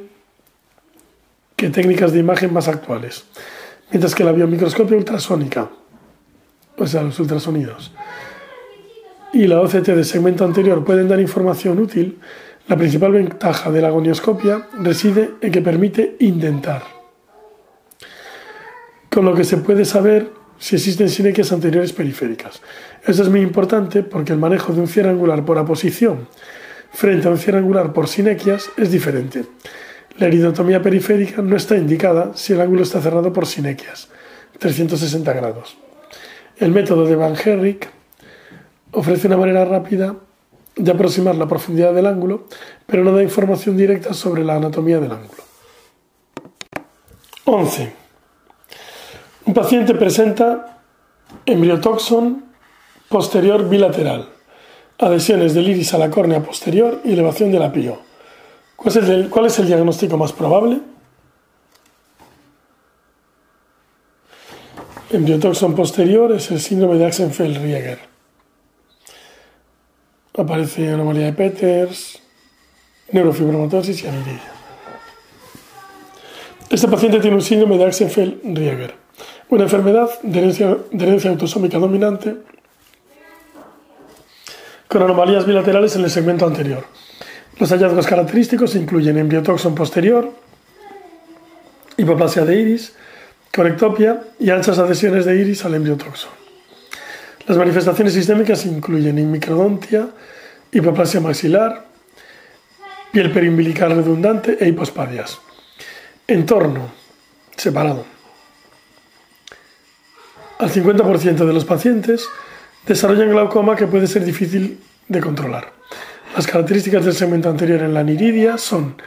que 1.56 1.70
técnicas 1.70 2.12
de 2.12 2.20
imagen 2.20 2.52
más 2.52 2.68
actuales, 2.68 3.24
mientras 3.90 4.14
que 4.14 4.22
la 4.22 4.32
biomicroscopia 4.32 4.96
ultrasónica, 4.96 5.68
o 6.76 6.86
sea, 6.86 7.02
los 7.02 7.18
ultrasonidos, 7.18 7.92
y 9.32 9.46
la 9.46 9.60
OCT 9.60 9.88
de 9.88 10.04
segmento 10.04 10.44
anterior 10.44 10.84
pueden 10.84 11.08
dar 11.08 11.18
información 11.18 11.80
útil, 11.80 12.18
La 12.68 12.76
principal 12.76 13.12
ventaja 13.12 13.70
de 13.70 13.80
la 13.80 13.88
gonioscopia 13.88 14.68
reside 14.78 15.30
en 15.40 15.50
que 15.50 15.62
permite 15.62 16.16
intentar, 16.20 16.82
con 19.08 19.24
lo 19.24 19.34
que 19.34 19.44
se 19.44 19.56
puede 19.56 19.86
saber 19.86 20.30
si 20.58 20.76
existen 20.76 21.08
sinequias 21.08 21.50
anteriores 21.50 21.94
periféricas. 21.94 22.60
Esto 23.06 23.22
es 23.22 23.30
muy 23.30 23.40
importante 23.40 24.02
porque 24.02 24.34
el 24.34 24.38
manejo 24.38 24.74
de 24.74 24.82
un 24.82 24.86
cierre 24.86 25.08
angular 25.08 25.46
por 25.46 25.56
aposición 25.56 26.28
frente 26.92 27.26
a 27.26 27.30
un 27.30 27.38
cierre 27.38 27.58
angular 27.58 27.94
por 27.94 28.06
sinequias 28.06 28.68
es 28.76 28.92
diferente. 28.92 29.46
La 30.18 30.28
iridotomía 30.28 30.82
periférica 30.82 31.40
no 31.40 31.56
está 31.56 31.74
indicada 31.74 32.32
si 32.34 32.52
el 32.52 32.60
ángulo 32.60 32.82
está 32.82 33.00
cerrado 33.00 33.32
por 33.32 33.46
sinequias, 33.46 34.08
360 34.58 35.32
grados. 35.32 35.78
El 36.58 36.72
método 36.72 37.06
de 37.06 37.16
Van 37.16 37.34
Herrick 37.34 37.88
ofrece 38.92 39.26
una 39.26 39.38
manera 39.38 39.64
rápida 39.64 40.16
de 40.78 40.90
aproximar 40.90 41.34
la 41.34 41.46
profundidad 41.46 41.92
del 41.92 42.06
ángulo, 42.06 42.44
pero 42.86 43.04
no 43.04 43.12
da 43.12 43.22
información 43.22 43.76
directa 43.76 44.14
sobre 44.14 44.44
la 44.44 44.56
anatomía 44.56 44.98
del 45.00 45.12
ángulo. 45.12 45.42
11. 47.44 47.92
Un 49.46 49.54
paciente 49.54 49.94
presenta 49.94 50.82
embriotoxon 51.46 52.44
posterior 53.08 53.68
bilateral, 53.68 54.28
adhesiones 54.98 55.54
del 55.54 55.68
iris 55.68 55.94
a 55.94 55.98
la 55.98 56.10
córnea 56.10 56.42
posterior 56.42 57.00
y 57.04 57.12
elevación 57.12 57.50
del 57.50 57.62
apio. 57.62 58.00
¿Cuál 58.76 58.96
es 58.96 59.08
el, 59.08 59.30
cuál 59.30 59.46
es 59.46 59.58
el 59.58 59.66
diagnóstico 59.66 60.16
más 60.16 60.32
probable? 60.32 60.80
Embriotoxon 65.10 65.74
posterior 65.74 66.32
es 66.32 66.50
el 66.50 66.60
síndrome 66.60 66.98
de 66.98 67.06
Axenfeld-Rieger. 67.06 67.98
Aparece 70.38 70.88
anomalía 70.92 71.26
de 71.26 71.32
Peters, 71.32 72.20
neurofibromatosis 73.10 74.04
y 74.04 74.06
aniridia. 74.06 74.52
Este 76.70 76.86
paciente 76.86 77.18
tiene 77.18 77.34
un 77.34 77.42
síndrome 77.42 77.76
de 77.76 77.84
Axenfeld-Rieger, 77.86 78.94
una 79.48 79.64
enfermedad 79.64 80.08
de 80.22 80.38
herencia, 80.38 80.78
de 80.92 81.04
herencia 81.04 81.30
autosómica 81.30 81.78
dominante 81.78 82.36
con 84.86 85.02
anomalías 85.02 85.44
bilaterales 85.44 85.96
en 85.96 86.04
el 86.04 86.10
segmento 86.10 86.46
anterior. 86.46 86.84
Los 87.58 87.70
hallazgos 87.70 88.06
característicos 88.06 88.76
incluyen 88.76 89.18
embriotoxon 89.18 89.74
posterior, 89.74 90.32
hipoplasia 91.96 92.44
de 92.44 92.60
iris, 92.60 92.94
conectopia 93.52 94.22
y 94.38 94.50
anchas 94.50 94.78
adhesiones 94.78 95.24
de 95.24 95.36
iris 95.36 95.64
al 95.64 95.74
embriotoxon. 95.74 96.47
Las 97.48 97.56
manifestaciones 97.56 98.12
sistémicas 98.12 98.66
incluyen 98.66 99.30
microdontia, 99.30 100.06
hipoplasia 100.70 101.18
maxilar, 101.20 101.82
piel 103.10 103.32
periumbilical 103.32 103.96
redundante 103.96 104.58
e 104.60 104.68
hipospadias. 104.68 105.40
Entorno 106.26 106.92
separado. 107.56 108.04
Al 110.58 110.70
50% 110.70 111.46
de 111.46 111.52
los 111.54 111.64
pacientes 111.64 112.28
desarrollan 112.86 113.30
glaucoma 113.30 113.76
que 113.76 113.86
puede 113.86 114.06
ser 114.06 114.26
difícil 114.26 114.78
de 115.08 115.20
controlar. 115.20 115.72
Las 116.36 116.46
características 116.46 117.06
del 117.06 117.14
segmento 117.14 117.48
anterior 117.48 117.80
en 117.80 117.94
la 117.94 118.02
niridia 118.02 118.58
son 118.58 119.00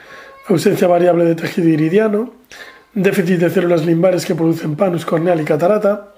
ausencia 0.47 0.87
variable 0.87 1.25
de 1.25 1.35
tejido 1.35 1.69
iridiano, 1.69 2.33
déficit 2.95 3.37
de 3.37 3.51
células 3.51 3.85
limbares 3.85 4.25
que 4.25 4.33
producen 4.33 4.75
panus 4.75 5.05
corneal 5.05 5.39
y 5.39 5.45
catarata, 5.45 6.10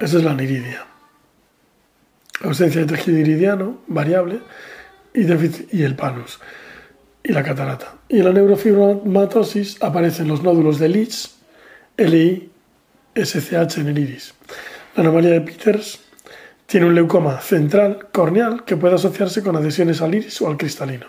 esa 0.00 0.18
es 0.18 0.24
la 0.24 0.34
niridia. 0.34 0.86
Ausencia 2.42 2.80
de 2.80 2.86
tejido 2.86 3.18
iridiano 3.18 3.82
variable 3.86 4.40
y, 5.14 5.22
y 5.76 5.82
el 5.82 5.94
panus 5.94 6.40
y 7.22 7.32
la 7.32 7.42
catarata. 7.42 7.94
Y 8.08 8.18
en 8.18 8.26
la 8.26 8.32
neurofibromatosis 8.32 9.82
aparecen 9.82 10.28
los 10.28 10.42
nódulos 10.42 10.78
de 10.78 10.88
Leach, 10.88 11.30
LI, 11.96 12.50
SCH 13.14 13.78
en 13.78 13.88
el 13.88 13.98
iris. 13.98 14.34
La 14.94 15.02
anomalía 15.02 15.30
de 15.30 15.40
Peters 15.40 16.00
tiene 16.66 16.86
un 16.86 16.94
leucoma 16.94 17.40
central 17.40 18.08
corneal 18.12 18.64
que 18.64 18.76
puede 18.76 18.96
asociarse 18.96 19.42
con 19.42 19.56
adhesiones 19.56 20.02
al 20.02 20.14
iris 20.14 20.40
o 20.42 20.48
al 20.48 20.56
cristalino. 20.56 21.06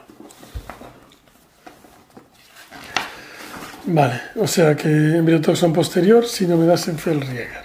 Vale, 3.87 4.19
o 4.35 4.47
sea 4.47 4.75
que 4.75 4.87
embriotoxon 4.87 5.71
posterior, 5.71 6.25
síndrome 6.25 6.65
de 6.65 6.73
Axenfeld-Rieger. 6.73 7.64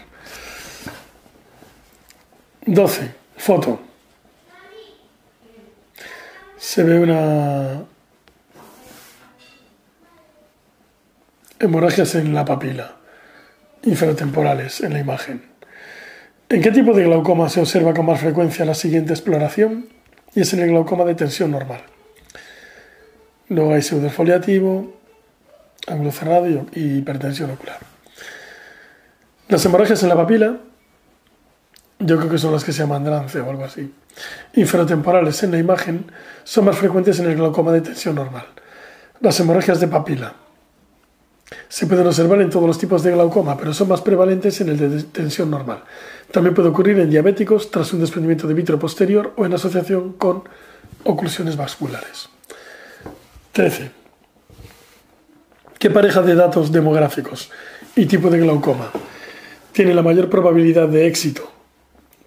12. 2.71 3.11
Foto. 3.37 3.81
Se 6.57 6.85
ve 6.85 7.01
una 7.01 7.83
hemorragias 11.59 12.15
en 12.15 12.33
la 12.33 12.45
papila, 12.45 12.97
infratemporales 13.83 14.83
en 14.83 14.93
la 14.93 15.01
imagen. 15.01 15.43
¿En 16.49 16.63
qué 16.63 16.71
tipo 16.71 16.93
de 16.93 17.03
glaucoma 17.03 17.49
se 17.49 17.61
observa 17.61 17.93
con 17.93 18.07
más 18.07 18.21
frecuencia 18.21 18.65
la 18.65 18.75
siguiente 18.75 19.15
exploración? 19.15 19.89
Y 20.37 20.43
es 20.43 20.53
en 20.53 20.61
el 20.61 20.69
glaucoma 20.69 21.05
de 21.05 21.17
tensión 21.17 21.51
normal. 21.51 21.83
Luego 23.49 23.75
hay 23.75 23.83
pseudofoliativo, 23.83 24.97
ángulo 25.89 26.13
cerrado 26.13 26.47
y 26.73 26.99
hipertensión 26.99 27.51
ocular. 27.51 27.79
Las 29.49 29.65
hemorragias 29.65 30.05
en 30.05 30.09
la 30.09 30.15
papila, 30.15 30.61
yo 32.01 32.17
creo 32.17 32.31
que 32.31 32.39
son 32.39 32.53
las 32.53 32.65
que 32.65 32.73
se 32.73 32.79
llaman 32.79 33.05
drance 33.05 33.41
o 33.41 33.51
algo 33.51 33.65
así. 33.65 33.93
Infratemporales 34.55 35.43
en 35.43 35.53
la 35.53 35.59
imagen 35.59 36.11
son 36.45 36.65
más 36.65 36.77
frecuentes 36.77 37.21
en 37.21 37.27
el 37.27 37.37
glaucoma 37.37 37.73
de 37.73 37.83
tensión 37.83 38.15
normal. 38.15 38.47
Las 39.21 39.39
hemorragias 39.39 39.81
de 39.81 39.89
papila 39.89 40.35
se 41.69 41.87
pueden 41.87 42.07
observar 42.07 42.41
en 42.41 42.49
todos 42.49 42.67
los 42.67 42.79
tipos 42.79 43.03
de 43.03 43.13
glaucoma, 43.13 43.57
pero 43.57 43.75
son 43.75 43.89
más 43.89 44.01
prevalentes 44.01 44.61
en 44.63 44.71
el 44.71 44.79
de 44.79 45.03
tensión 45.03 45.51
normal. 45.51 45.83
También 46.33 46.55
puede 46.55 46.69
ocurrir 46.69 46.99
en 46.99 47.11
diabéticos 47.11 47.71
tras 47.71 47.93
un 47.93 48.01
desprendimiento 48.01 48.49
de 48.49 48.55
vitro 48.55 48.79
posterior 48.79 49.35
o 49.37 49.45
en 49.45 49.53
asociación 49.53 50.15
con 50.15 50.45
oclusiones 51.05 51.57
vasculares. 51.57 52.31
13. 53.53 53.91
¿Qué 55.79 55.91
pareja 55.91 56.23
de 56.23 56.35
datos 56.35 56.73
demográficos 56.73 57.51
y 57.95 58.07
tipo 58.07 58.31
de 58.31 58.39
glaucoma 58.39 58.91
tiene 59.73 59.93
la 59.93 60.03
mayor 60.03 60.31
probabilidad 60.31 60.89
de 60.89 61.07
éxito 61.07 61.60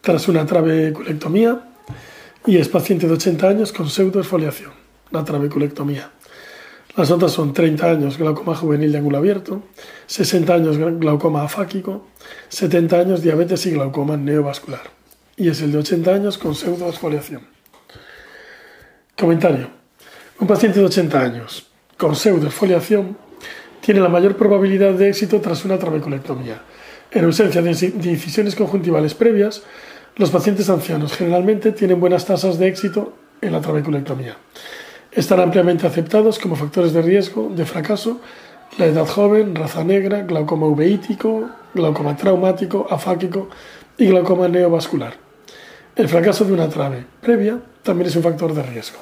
tras 0.04 0.28
una 0.28 0.46
trabeculectomía 0.46 1.62
y 2.46 2.58
es 2.58 2.68
paciente 2.68 3.08
de 3.08 3.14
80 3.14 3.48
años 3.48 3.72
con 3.72 3.90
pseudoesfoliación? 3.90 4.72
La 5.12 5.24
trabeculectomía. 5.24 6.12
Las 6.98 7.10
otras 7.10 7.32
son 7.32 7.54
30 7.54 7.90
años 7.90 8.18
glaucoma 8.18 8.54
juvenil 8.54 8.92
de 8.92 8.98
ángulo 8.98 9.18
abierto, 9.18 9.64
60 10.08 10.54
años 10.54 10.78
glaucoma 10.78 11.44
afáquico, 11.44 12.06
70 12.50 13.00
años 13.00 13.22
diabetes 13.22 13.66
y 13.66 13.72
glaucoma 13.72 14.18
neovascular. 14.18 14.82
Y 15.38 15.48
es 15.48 15.62
el 15.62 15.72
de 15.72 15.78
80 15.78 16.14
años 16.14 16.38
con 16.38 16.54
pseudoesfoliación. 16.54 17.48
Comentario. 19.18 19.70
Un 20.42 20.48
paciente 20.48 20.80
de 20.80 20.86
80 20.86 21.22
años 21.22 21.72
con 21.98 22.14
pseudoesfoliación 22.14 23.16
tiene 23.80 24.02
la 24.02 24.10
mayor 24.10 24.36
probabilidad 24.36 24.96
de 24.96 25.08
éxito 25.08 25.40
tras 25.40 25.64
una 25.64 25.80
trabeculectomía. 25.80 26.62
En 27.10 27.24
ausencia 27.24 27.62
de 27.62 27.70
incisiones 27.72 28.56
conjuntivales 28.56 29.14
previas, 29.14 29.64
los 30.16 30.30
pacientes 30.30 30.70
ancianos 30.70 31.14
generalmente 31.14 31.72
tienen 31.72 32.00
buenas 32.00 32.26
tasas 32.26 32.58
de 32.60 32.68
éxito 32.68 33.14
en 33.42 33.52
la 33.52 33.62
trabeculectomía 33.62 34.38
están 35.16 35.40
ampliamente 35.40 35.86
aceptados 35.86 36.40
como 36.40 36.56
factores 36.56 36.94
de 36.94 37.02
riesgo 37.02 37.52
de 37.56 37.66
fracaso 37.66 38.20
la 38.78 38.86
edad 38.86 39.06
joven, 39.06 39.54
raza 39.54 39.84
negra, 39.84 40.24
glaucoma 40.24 40.66
uveítico, 40.66 41.48
glaucoma 41.76 42.18
traumático, 42.18 42.88
afáquico 42.90 43.50
y 43.98 44.08
glaucoma 44.08 44.48
neovascular. 44.48 45.14
El 45.96 46.10
fracaso 46.10 46.44
de 46.44 46.54
una 46.54 46.68
trave 46.70 47.06
previa 47.22 47.60
también 47.84 48.10
es 48.10 48.16
un 48.16 48.24
factor 48.24 48.52
de 48.56 48.64
riesgo 48.64 48.98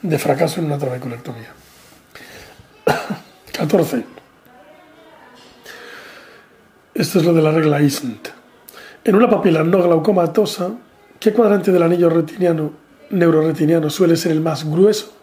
de 0.00 0.18
fracaso 0.18 0.60
en 0.60 0.66
una 0.66 0.78
trabeculectomía. 0.78 1.52
14. 3.52 4.04
Esto 6.94 7.18
es 7.18 7.24
lo 7.24 7.34
de 7.34 7.42
la 7.42 7.50
regla 7.50 7.82
ISNT. 7.82 8.28
En 9.04 9.14
una 9.14 9.28
papila 9.28 9.62
no 9.62 9.82
glaucomatosa, 9.82 10.70
¿qué 11.20 11.32
cuadrante 11.32 11.70
del 11.70 11.82
anillo 11.82 12.08
retiniano, 12.08 12.72
neuroretiniano 13.10 13.90
suele 13.90 14.16
ser 14.16 14.32
el 14.32 14.40
más 14.40 14.64
grueso? 14.64 15.14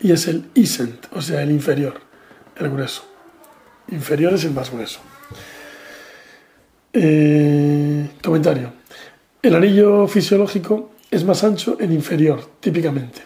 y 0.00 0.12
es 0.12 0.28
el 0.28 0.44
isent, 0.54 1.06
o 1.12 1.22
sea, 1.22 1.42
el 1.42 1.50
inferior, 1.50 1.94
el 2.56 2.70
grueso. 2.70 3.04
Inferior 3.88 4.34
es 4.34 4.44
el 4.44 4.52
más 4.52 4.70
grueso. 4.70 5.00
Eh, 6.92 8.08
comentario. 8.22 8.72
El 9.42 9.54
anillo 9.54 10.06
fisiológico 10.08 10.92
es 11.10 11.24
más 11.24 11.44
ancho 11.44 11.76
en 11.80 11.92
inferior, 11.92 12.40
típicamente, 12.60 13.22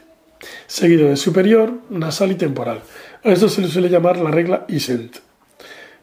seguido 0.67 1.09
de 1.09 1.17
superior, 1.17 1.73
nasal 1.89 2.33
y 2.33 2.35
temporal. 2.35 2.83
A 3.25 3.31
esto 3.31 3.49
se 3.49 3.63
le 3.63 3.69
suele 3.69 3.89
llamar 3.89 4.19
la 4.19 4.31
regla 4.31 4.65
Isent. 4.69 5.17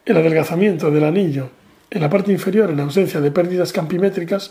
El 0.04 0.16
adelgazamiento 0.16 0.90
del 0.90 1.04
anillo 1.04 1.50
en 1.90 2.00
la 2.00 2.10
parte 2.10 2.32
inferior, 2.32 2.70
en 2.70 2.80
ausencia 2.80 3.20
de 3.20 3.30
pérdidas 3.30 3.72
campimétricas, 3.72 4.50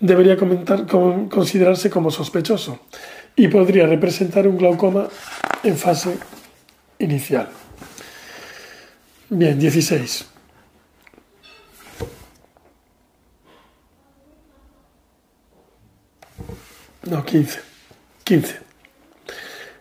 debería 0.00 0.36
considerarse 0.36 1.90
como 1.90 2.10
sospechoso 2.10 2.80
y 3.36 3.48
podría 3.48 3.86
representar 3.86 4.48
un 4.48 4.56
glaucoma 4.56 5.08
en 5.62 5.76
fase 5.76 6.16
inicial. 6.98 7.48
Bien, 9.30 9.58
16. 9.58 10.26
No, 17.04 17.24
15. 17.24 17.60
15. 18.24 18.58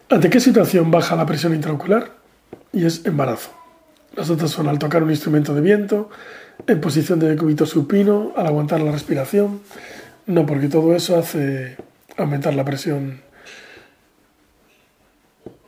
¿Ante 0.09 0.29
qué 0.29 0.39
situación 0.39 0.91
baja 0.91 1.15
la 1.15 1.25
presión 1.25 1.53
intraocular? 1.53 2.15
Y 2.71 2.85
es 2.85 3.05
embarazo. 3.05 3.51
Las 4.15 4.29
otras 4.29 4.51
son 4.51 4.67
al 4.67 4.79
tocar 4.79 5.03
un 5.03 5.09
instrumento 5.09 5.53
de 5.53 5.61
viento, 5.61 6.09
en 6.65 6.81
posición 6.81 7.19
de 7.19 7.29
decúbito 7.29 7.65
supino, 7.65 8.33
al 8.35 8.47
aguantar 8.47 8.81
la 8.81 8.91
respiración. 8.91 9.61
No, 10.25 10.45
porque 10.45 10.67
todo 10.67 10.95
eso 10.95 11.17
hace 11.17 11.77
aumentar 12.17 12.55
la 12.55 12.65
presión 12.65 13.21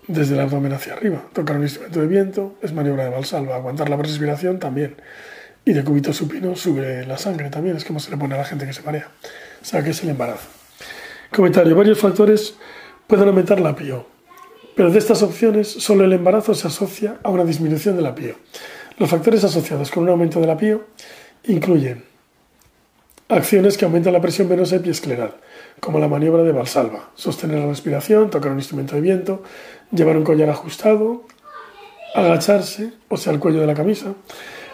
desde 0.07 0.33
el 0.33 0.41
abdomen 0.41 0.73
hacia 0.73 0.93
arriba. 0.93 1.23
Tocar 1.33 1.57
un 1.57 1.63
instrumento 1.63 2.01
de 2.01 2.07
viento 2.07 2.55
es 2.61 2.73
maniobra 2.73 3.05
de 3.05 3.11
Valsalva. 3.11 3.55
Aguantar 3.55 3.89
la 3.89 3.95
respiración 3.95 4.59
también. 4.59 4.95
Y 5.63 5.73
decúbito 5.73 6.11
supino 6.13 6.55
sube 6.55 7.05
la 7.05 7.17
sangre 7.17 7.49
también. 7.49 7.77
Es 7.77 7.85
como 7.85 7.99
se 7.99 8.09
le 8.09 8.17
pone 8.17 8.33
a 8.35 8.39
la 8.39 8.45
gente 8.45 8.65
que 8.65 8.73
se 8.73 8.81
marea. 8.81 9.09
O 9.61 9.65
sea, 9.65 9.83
que 9.83 9.91
es 9.91 10.03
el 10.03 10.09
embarazo. 10.09 10.47
Comentario. 11.31 11.75
Varios 11.75 11.99
factores 11.99 12.55
pueden 13.05 13.27
aumentar 13.27 13.59
la 13.59 13.75
PIO. 13.75 14.07
Pero 14.75 14.91
de 14.91 14.97
estas 14.97 15.21
opciones, 15.21 15.67
solo 15.67 16.05
el 16.05 16.13
embarazo 16.13 16.55
se 16.55 16.67
asocia 16.67 17.17
a 17.21 17.29
una 17.29 17.45
disminución 17.45 17.95
de 17.95 18.01
la 18.01 18.15
PIO. 18.15 18.35
Los 18.99 19.09
factores 19.09 19.45
asociados 19.45 19.91
con 19.91 20.03
un 20.03 20.09
aumento 20.09 20.41
de 20.41 20.47
la 20.47 20.57
PIO 20.57 20.83
incluyen 21.45 22.03
acciones 23.29 23.77
que 23.77 23.85
aumentan 23.85 24.11
la 24.11 24.19
presión 24.19 24.49
venosa 24.49 24.75
epiescleral, 24.75 25.35
como 25.79 25.99
la 25.99 26.09
maniobra 26.09 26.43
de 26.43 26.51
Valsalva, 26.51 27.09
sostener 27.15 27.59
la 27.59 27.67
respiración, 27.67 28.29
tocar 28.29 28.51
un 28.51 28.57
instrumento 28.57 28.95
de 28.95 29.01
viento, 29.01 29.41
llevar 29.91 30.17
un 30.17 30.25
collar 30.25 30.49
ajustado, 30.49 31.23
agacharse, 32.13 32.91
o 33.07 33.15
sea, 33.15 33.31
el 33.31 33.39
cuello 33.39 33.61
de 33.61 33.67
la 33.67 33.73
camisa, 33.73 34.15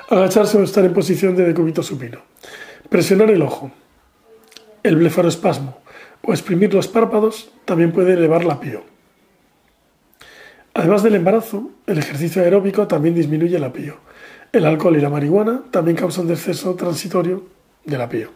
agacharse 0.10 0.58
o 0.58 0.64
estar 0.64 0.84
en 0.84 0.94
posición 0.94 1.36
de 1.36 1.46
decúbito 1.46 1.84
supino, 1.84 2.22
presionar 2.90 3.30
el 3.30 3.44
ojo, 3.44 3.70
el 4.82 4.96
blefaroespasmo 4.96 5.78
o 6.24 6.32
exprimir 6.32 6.74
los 6.74 6.88
párpados 6.88 7.52
también 7.66 7.92
puede 7.92 8.14
elevar 8.14 8.44
la 8.44 8.60
PIO. 8.60 8.84
Además 10.74 11.04
del 11.04 11.14
embarazo, 11.14 11.70
el 11.86 12.00
ejercicio 12.00 12.42
aeróbico 12.42 12.88
también 12.88 13.14
disminuye 13.14 13.60
la 13.60 13.72
PIO. 13.72 13.98
El 14.52 14.66
alcohol 14.66 14.98
y 14.98 15.02
la 15.02 15.10
marihuana 15.10 15.64
también 15.70 15.98
causan 15.98 16.28
descenso 16.28 16.76
transitorio 16.76 17.44
de 17.84 17.98
la 17.98 18.08
PIO. 18.08 18.32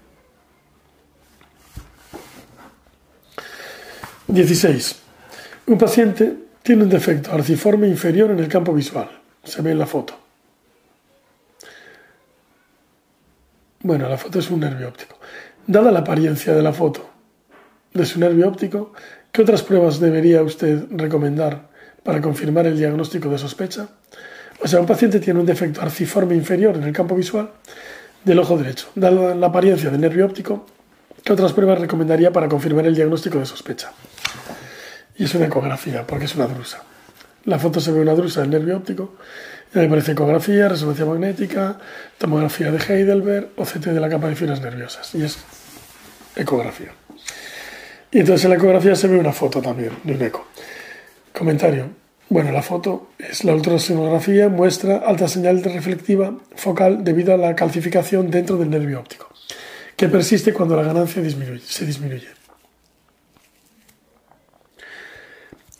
16. 4.27 4.99
Un 5.67 5.77
paciente 5.77 6.37
tiene 6.61 6.83
un 6.83 6.89
defecto 6.89 7.31
arciforme 7.31 7.87
inferior 7.87 8.31
en 8.31 8.39
el 8.39 8.47
campo 8.47 8.73
visual. 8.73 9.09
Se 9.43 9.61
ve 9.61 9.71
en 9.71 9.79
la 9.79 9.87
foto. 9.87 10.17
Bueno, 13.81 14.09
la 14.09 14.17
foto 14.17 14.39
es 14.39 14.51
un 14.51 14.59
nervio 14.59 14.89
óptico. 14.89 15.17
Dada 15.65 15.91
la 15.91 15.99
apariencia 15.99 16.53
de 16.53 16.61
la 16.61 16.73
foto 16.73 17.09
de 17.93 18.05
su 18.05 18.19
nervio 18.19 18.47
óptico, 18.47 18.93
¿qué 19.31 19.41
otras 19.41 19.63
pruebas 19.63 19.99
debería 19.99 20.43
usted 20.43 20.85
recomendar 20.91 21.69
para 22.03 22.21
confirmar 22.21 22.65
el 22.65 22.77
diagnóstico 22.77 23.29
de 23.29 23.37
sospecha. 23.37 23.87
O 24.61 24.67
sea, 24.67 24.79
un 24.79 24.85
paciente 24.85 25.19
tiene 25.19 25.39
un 25.39 25.45
defecto 25.45 25.81
arciforme 25.81 26.35
inferior 26.35 26.75
en 26.75 26.83
el 26.83 26.93
campo 26.93 27.15
visual 27.15 27.51
del 28.23 28.39
ojo 28.39 28.57
derecho. 28.57 28.89
Dada 28.95 29.33
la 29.35 29.47
apariencia 29.47 29.89
del 29.89 30.01
nervio 30.01 30.25
óptico, 30.25 30.65
¿qué 31.23 31.33
otras 31.33 31.53
pruebas 31.53 31.79
recomendaría 31.79 32.31
para 32.31 32.49
confirmar 32.49 32.85
el 32.85 32.95
diagnóstico 32.95 33.39
de 33.39 33.45
sospecha? 33.45 33.91
Y 35.17 35.25
es 35.25 35.35
una 35.35 35.45
ecografía, 35.45 36.05
porque 36.05 36.25
es 36.25 36.35
una 36.35 36.47
drusa. 36.47 36.83
La 37.45 37.57
foto 37.57 37.79
se 37.79 37.91
ve 37.91 38.01
una 38.01 38.15
drusa 38.15 38.41
del 38.41 38.49
nervio 38.49 38.77
óptico, 38.77 39.15
y 39.73 39.79
ahí 39.79 39.85
aparece 39.85 40.13
ecografía, 40.13 40.67
resonancia 40.67 41.05
magnética, 41.05 41.77
tomografía 42.17 42.71
de 42.71 42.79
Heidelberg 42.79 43.49
o 43.55 43.63
CT 43.63 43.87
de 43.87 43.99
la 43.99 44.09
capa 44.09 44.27
de 44.27 44.35
fibras 44.35 44.61
nerviosas. 44.61 45.13
Y 45.15 45.23
es 45.23 45.37
ecografía. 46.35 46.91
Y 48.11 48.19
entonces 48.19 48.45
en 48.45 48.51
la 48.51 48.57
ecografía 48.57 48.95
se 48.95 49.07
ve 49.07 49.17
una 49.17 49.31
foto 49.31 49.61
también 49.61 49.91
de 50.03 50.15
un 50.15 50.21
eco. 50.21 50.47
Comentario. 51.31 51.98
Bueno, 52.29 52.51
la 52.51 52.61
foto 52.61 53.09
es 53.17 53.43
la 53.43 53.55
ultrasonografía, 53.55 54.49
muestra 54.49 54.97
alta 54.97 55.27
señal 55.27 55.63
reflectiva 55.63 56.37
focal 56.55 57.03
debido 57.03 57.33
a 57.33 57.37
la 57.37 57.55
calcificación 57.55 58.29
dentro 58.29 58.55
del 58.55 58.69
nervio 58.69 58.99
óptico, 58.99 59.29
que 59.95 60.07
persiste 60.09 60.53
cuando 60.53 60.75
la 60.75 60.83
ganancia 60.83 61.23
se 61.65 61.85
disminuye. 61.87 62.27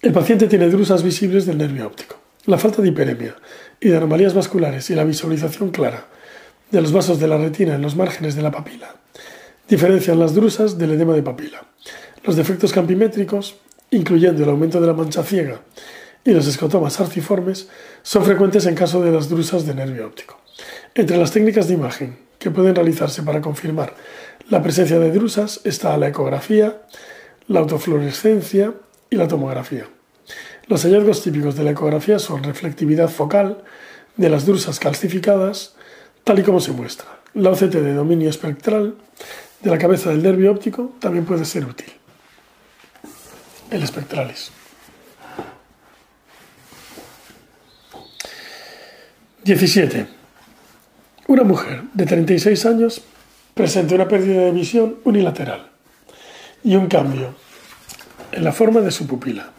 El 0.02 0.12
paciente 0.12 0.48
tiene 0.48 0.70
drusas 0.70 1.04
visibles 1.04 1.46
del 1.46 1.60
nervio 1.60 1.86
óptico. 1.86 2.16
La 2.46 2.58
falta 2.58 2.82
de 2.82 2.88
hiperemia 2.88 3.36
y 3.80 3.90
de 3.90 3.98
anomalías 3.98 4.34
vasculares 4.34 4.90
y 4.90 4.96
la 4.96 5.04
visualización 5.04 5.70
clara 5.70 6.08
de 6.72 6.82
los 6.82 6.92
vasos 6.92 7.20
de 7.20 7.28
la 7.28 7.38
retina 7.38 7.76
en 7.76 7.84
los 7.84 7.96
márgenes 7.96 8.34
de 8.34 8.42
la 8.42 8.50
papila 8.50 8.96
diferencian 9.68 10.18
las 10.18 10.34
drusas 10.34 10.80
del 10.80 10.94
edema 10.94 11.14
de 11.14 11.22
papila. 11.22 11.64
Los 12.24 12.36
defectos 12.36 12.74
campimétricos 12.74 13.58
incluyendo 13.92 14.44
el 14.44 14.50
aumento 14.50 14.82
de 14.82 14.88
la 14.88 14.94
mancha 14.94 15.24
ciega 15.24 15.62
y 16.24 16.32
los 16.32 16.48
escotomas 16.48 17.00
arciformes, 17.00 17.70
son 18.04 18.24
frecuentes 18.24 18.66
en 18.66 18.76
caso 18.76 19.02
de 19.02 19.12
las 19.12 19.30
drusas 19.30 19.66
de 19.66 19.74
nervio 19.74 20.08
óptico. 20.08 20.40
Entre 20.96 21.18
las 21.18 21.32
técnicas 21.32 21.68
de 21.68 21.76
imagen 21.76 22.18
que 22.38 22.52
pueden 22.52 22.76
realizarse 22.76 23.24
para 23.24 23.42
confirmar 23.42 23.94
la 24.50 24.62
presencia 24.62 25.00
de 25.00 25.12
drusas 25.12 25.62
está 25.64 25.96
la 25.98 26.08
ecografía, 26.08 26.82
la 27.48 27.60
autofluorescencia 27.60 28.74
y 29.10 29.16
la 29.16 29.28
tomografía. 29.28 29.88
Los 30.68 30.84
hallazgos 30.84 31.24
típicos 31.24 31.56
de 31.56 31.64
la 31.64 31.72
ecografía 31.72 32.20
son 32.20 32.44
reflectividad 32.44 33.10
focal 33.10 33.64
de 34.18 34.30
las 34.30 34.46
drusas 34.46 34.80
calcificadas, 34.80 35.76
tal 36.24 36.40
y 36.40 36.44
como 36.44 36.60
se 36.60 36.72
muestra. 36.72 37.08
La 37.34 37.52
OCT 37.52 37.76
de 37.76 37.94
dominio 37.94 38.30
espectral 38.30 38.96
de 39.62 39.70
la 39.70 39.78
cabeza 39.78 40.10
del 40.10 40.24
nervio 40.24 40.52
óptico 40.52 40.94
también 41.00 41.26
puede 41.26 41.46
ser 41.46 41.66
útil 41.66 41.94
el 43.72 43.84
espectralis. 43.84 44.52
17. 49.44 50.08
Una 51.28 51.44
mujer 51.44 51.84
de 51.94 52.06
36 52.06 52.66
años 52.66 53.02
presenta 53.54 53.96
una 53.96 54.08
pérdida 54.08 54.42
de 54.42 54.52
visión 54.52 54.98
unilateral 55.04 55.70
y 56.64 56.76
un 56.76 56.88
cambio 56.88 57.36
en 58.32 58.44
la 58.44 58.52
forma 58.52 58.82
de 58.82 58.92
su 58.92 59.08
pupila. 59.08 59.52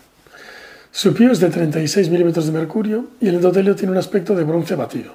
Su 0.91 1.15
pío 1.15 1.31
es 1.31 1.41
de 1.41 1.51
36 1.51 2.11
milímetros 2.11 2.47
de 2.47 2.53
mercurio 2.53 3.11
y 3.21 3.29
el 3.29 3.37
endotelio 3.37 3.77
tiene 3.77 3.93
un 3.93 3.99
aspecto 3.99 4.35
de 4.35 4.45
bronce 4.45 4.75
batido. 4.75 5.15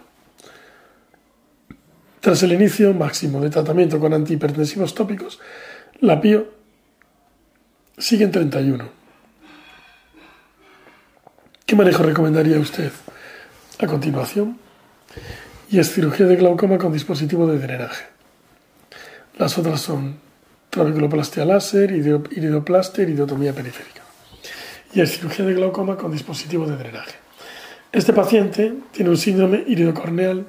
Tras 2.21 2.41
el 2.43 2.54
inicio 2.54 2.93
máximo 2.93 3.41
de 3.41 3.49
tratamiento 3.49 3.99
con 3.99 4.13
antihipertensivos 4.13 4.95
tópicos, 4.95 5.39
la 5.99 6.19
pío 6.19 6.56
Siguen 7.97 8.30
31. 8.30 8.89
¿Qué 11.65 11.75
manejo 11.78 12.04
recomendaría 12.04 12.60
usted 12.60 12.91
a 13.80 13.88
continuación? 13.88 14.58
Y 15.70 15.80
es 15.80 15.92
cirugía 15.94 16.26
de 16.26 16.36
glaucoma 16.36 16.78
con 16.78 16.94
dispositivo 16.94 17.48
de 17.48 17.60
drenaje. 17.60 18.06
Las 19.38 19.58
otras 19.58 19.82
son 19.82 20.18
trabeculoplastia 20.70 21.46
láser, 21.46 21.92
iridoplastia, 21.92 23.04
iridotomía 23.04 23.54
periférica. 23.54 24.02
Y 24.94 25.02
es 25.02 25.18
cirugía 25.18 25.46
de 25.46 25.54
glaucoma 25.54 25.98
con 25.98 26.12
dispositivo 26.12 26.66
de 26.66 26.78
drenaje. 26.78 27.16
Este 27.92 28.14
paciente 28.14 28.74
tiene 28.92 29.10
un 29.10 29.18
síndrome 29.18 29.64
iridocorneal 29.68 30.46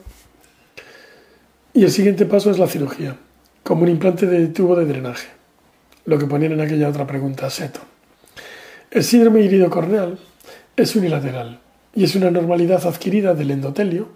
y 1.73 1.85
el 1.85 1.91
siguiente 1.91 2.27
paso 2.27 2.51
es 2.51 2.59
la 2.59 2.67
cirugía, 2.67 3.17
como 3.63 3.83
un 3.83 3.89
implante 3.89 4.27
de 4.27 4.49
tubo 4.49 4.77
de 4.77 4.87
drenaje 4.87 5.37
lo 6.07 6.19
que 6.19 6.27
ponían 6.27 6.53
en 6.53 6.61
aquella 6.61 6.89
otra 6.89 7.07
pregunta 7.07 7.51
Seto. 7.51 7.81
El 8.91 9.05
síndrome 9.05 9.43
iridocorneal 9.43 10.19
es 10.77 10.97
unilateral 10.97 11.61
y 11.97 12.05
es 12.05 12.15
una 12.15 12.31
normalidad 12.31 12.87
adquirida 12.87 13.33
del 13.33 13.51
endotelio, 13.51 14.11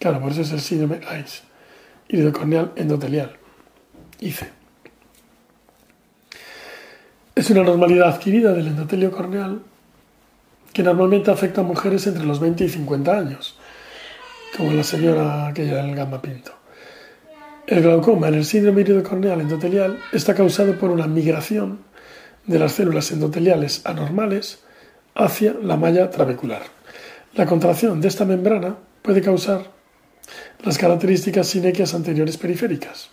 claro, 0.00 0.20
por 0.20 0.32
eso 0.32 0.40
es 0.40 0.50
el 0.50 0.60
síndrome 0.60 0.96
ICE, 0.96 1.42
iridocorneal 2.08 2.72
endotelial, 2.74 3.36
ICE. 4.18 4.50
Es 7.36 7.48
una 7.50 7.62
normalidad 7.62 8.08
adquirida 8.08 8.52
del 8.52 8.66
endotelio 8.66 9.12
corneal 9.12 9.62
que 10.72 10.82
normalmente 10.82 11.30
afecta 11.30 11.60
a 11.60 11.64
mujeres 11.64 12.04
entre 12.08 12.24
los 12.24 12.40
20 12.40 12.64
y 12.64 12.68
50 12.68 13.16
años, 13.16 13.56
como 14.56 14.72
la 14.72 14.82
señora 14.82 15.46
aquella 15.46 15.84
del 15.84 15.94
gamma 15.94 16.20
pinto. 16.20 16.52
El 17.68 17.82
glaucoma 17.82 18.26
en 18.26 18.34
el 18.34 18.44
síndrome 18.44 18.80
iridocorneal 18.80 19.40
endotelial 19.40 20.00
está 20.12 20.34
causado 20.34 20.76
por 20.76 20.90
una 20.90 21.06
migración 21.06 21.78
de 22.46 22.58
las 22.58 22.72
células 22.72 23.12
endoteliales 23.12 23.82
anormales 23.86 24.64
hacia 25.14 25.54
la 25.54 25.76
malla 25.76 26.10
trabecular. 26.10 26.79
La 27.34 27.46
contracción 27.46 28.00
de 28.00 28.08
esta 28.08 28.24
membrana 28.24 28.76
puede 29.02 29.22
causar 29.22 29.70
las 30.64 30.78
características 30.78 31.46
sinequias 31.46 31.94
anteriores 31.94 32.36
periféricas 32.36 33.10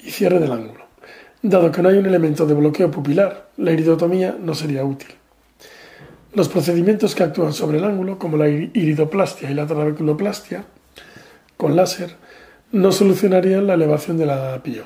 y 0.00 0.10
cierre 0.10 0.40
del 0.40 0.50
ángulo. 0.50 0.86
Dado 1.40 1.70
que 1.70 1.82
no 1.82 1.88
hay 1.88 1.98
un 1.98 2.06
elemento 2.06 2.46
de 2.46 2.54
bloqueo 2.54 2.90
pupilar, 2.90 3.48
la 3.58 3.70
iridotomía 3.70 4.36
no 4.40 4.56
sería 4.56 4.84
útil. 4.84 5.14
Los 6.34 6.48
procedimientos 6.48 7.14
que 7.14 7.22
actúan 7.22 7.52
sobre 7.52 7.78
el 7.78 7.84
ángulo, 7.84 8.18
como 8.18 8.36
la 8.36 8.48
iridoplastia 8.48 9.52
y 9.52 9.54
la 9.54 9.66
trabeculoplastia, 9.66 10.64
con 11.56 11.76
láser, 11.76 12.16
no 12.72 12.90
solucionarían 12.90 13.68
la 13.68 13.74
elevación 13.74 14.18
de 14.18 14.26
la 14.26 14.60
pío. 14.64 14.82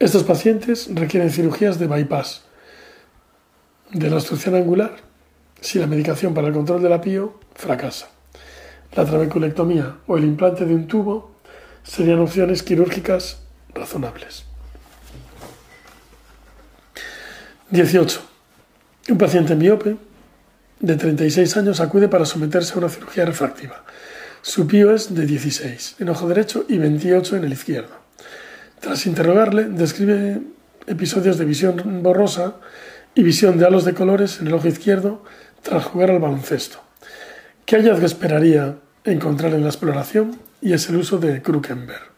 Estos 0.00 0.24
pacientes 0.24 0.90
requieren 0.92 1.30
cirugías 1.30 1.78
de 1.78 1.86
bypass 1.86 2.44
de 3.92 4.10
la 4.10 4.16
obstrucción 4.16 4.56
angular 4.56 5.05
si 5.60 5.78
la 5.78 5.86
medicación 5.86 6.34
para 6.34 6.48
el 6.48 6.54
control 6.54 6.82
de 6.82 6.88
la 6.88 7.00
pío 7.00 7.38
fracasa. 7.54 8.08
La 8.94 9.04
trabeculectomía 9.04 9.96
o 10.06 10.16
el 10.16 10.24
implante 10.24 10.64
de 10.64 10.74
un 10.74 10.86
tubo 10.86 11.32
serían 11.82 12.20
opciones 12.20 12.62
quirúrgicas 12.62 13.38
razonables. 13.74 14.44
18. 17.70 18.20
Un 19.08 19.18
paciente 19.18 19.54
miope 19.54 19.96
de 20.80 20.96
36 20.96 21.56
años 21.56 21.80
acude 21.80 22.08
para 22.08 22.24
someterse 22.24 22.74
a 22.74 22.78
una 22.78 22.88
cirugía 22.88 23.24
refractiva. 23.24 23.84
Su 24.42 24.66
pío 24.66 24.94
es 24.94 25.14
de 25.14 25.26
16 25.26 25.96
en 25.98 26.08
ojo 26.08 26.28
derecho 26.28 26.64
y 26.68 26.78
28 26.78 27.36
en 27.36 27.44
el 27.44 27.52
izquierdo. 27.52 27.94
Tras 28.80 29.06
interrogarle, 29.06 29.64
describe 29.64 30.40
episodios 30.86 31.38
de 31.38 31.44
visión 31.44 32.02
borrosa 32.02 32.56
y 33.14 33.22
visión 33.22 33.58
de 33.58 33.66
halos 33.66 33.84
de 33.84 33.94
colores 33.94 34.40
en 34.40 34.46
el 34.46 34.54
ojo 34.54 34.68
izquierdo 34.68 35.24
tras 35.66 35.84
jugar 35.84 36.12
al 36.12 36.20
baloncesto. 36.20 36.78
¿Qué 37.64 37.76
hallazgo 37.76 38.06
esperaría 38.06 38.76
encontrar 39.04 39.52
en 39.52 39.62
la 39.62 39.68
exploración? 39.68 40.38
Y 40.62 40.72
es 40.72 40.88
el 40.88 40.96
uso 40.96 41.18
de 41.18 41.42
Krukenberg. 41.42 42.12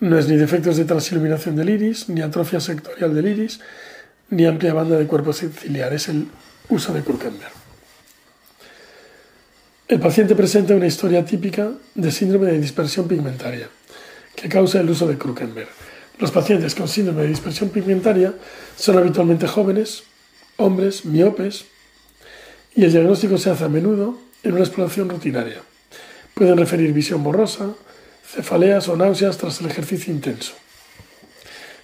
No 0.00 0.18
es 0.18 0.28
ni 0.28 0.36
defectos 0.36 0.76
de 0.76 0.84
transiluminación 0.84 1.56
del 1.56 1.70
iris, 1.70 2.10
ni 2.10 2.20
atrofia 2.20 2.60
sectorial 2.60 3.14
del 3.14 3.28
iris, 3.28 3.60
ni 4.28 4.44
amplia 4.44 4.74
banda 4.74 4.98
de 4.98 5.06
cuerpo 5.06 5.32
ciliar, 5.32 5.94
es 5.94 6.08
el 6.08 6.28
uso 6.68 6.92
de 6.92 7.00
Krukenberg. 7.00 7.52
El 9.88 9.98
paciente 9.98 10.34
presenta 10.34 10.74
una 10.74 10.86
historia 10.86 11.24
típica 11.24 11.70
de 11.94 12.12
síndrome 12.12 12.48
de 12.48 12.60
dispersión 12.60 13.08
pigmentaria, 13.08 13.68
que 14.34 14.50
causa 14.50 14.80
el 14.80 14.90
uso 14.90 15.06
de 15.06 15.16
Krukenberg. 15.16 15.68
Los 16.18 16.30
pacientes 16.30 16.74
con 16.74 16.88
síndrome 16.88 17.22
de 17.22 17.28
dispersión 17.28 17.70
pigmentaria 17.70 18.34
son 18.76 18.98
habitualmente 18.98 19.46
jóvenes, 19.46 20.02
hombres, 20.58 21.06
miopes, 21.06 21.64
y 22.76 22.84
el 22.84 22.92
diagnóstico 22.92 23.38
se 23.38 23.50
hace 23.50 23.64
a 23.64 23.68
menudo 23.68 24.18
en 24.42 24.52
una 24.52 24.60
exploración 24.60 25.08
rutinaria. 25.08 25.62
Pueden 26.34 26.58
referir 26.58 26.92
visión 26.92 27.24
borrosa, 27.24 27.74
cefaleas 28.24 28.86
o 28.88 28.96
náuseas 28.96 29.38
tras 29.38 29.60
el 29.60 29.66
ejercicio 29.66 30.12
intenso, 30.12 30.52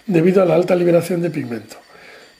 debido 0.06 0.42
a 0.42 0.46
la 0.46 0.54
alta 0.54 0.76
liberación 0.76 1.22
de 1.22 1.30
pigmento, 1.30 1.76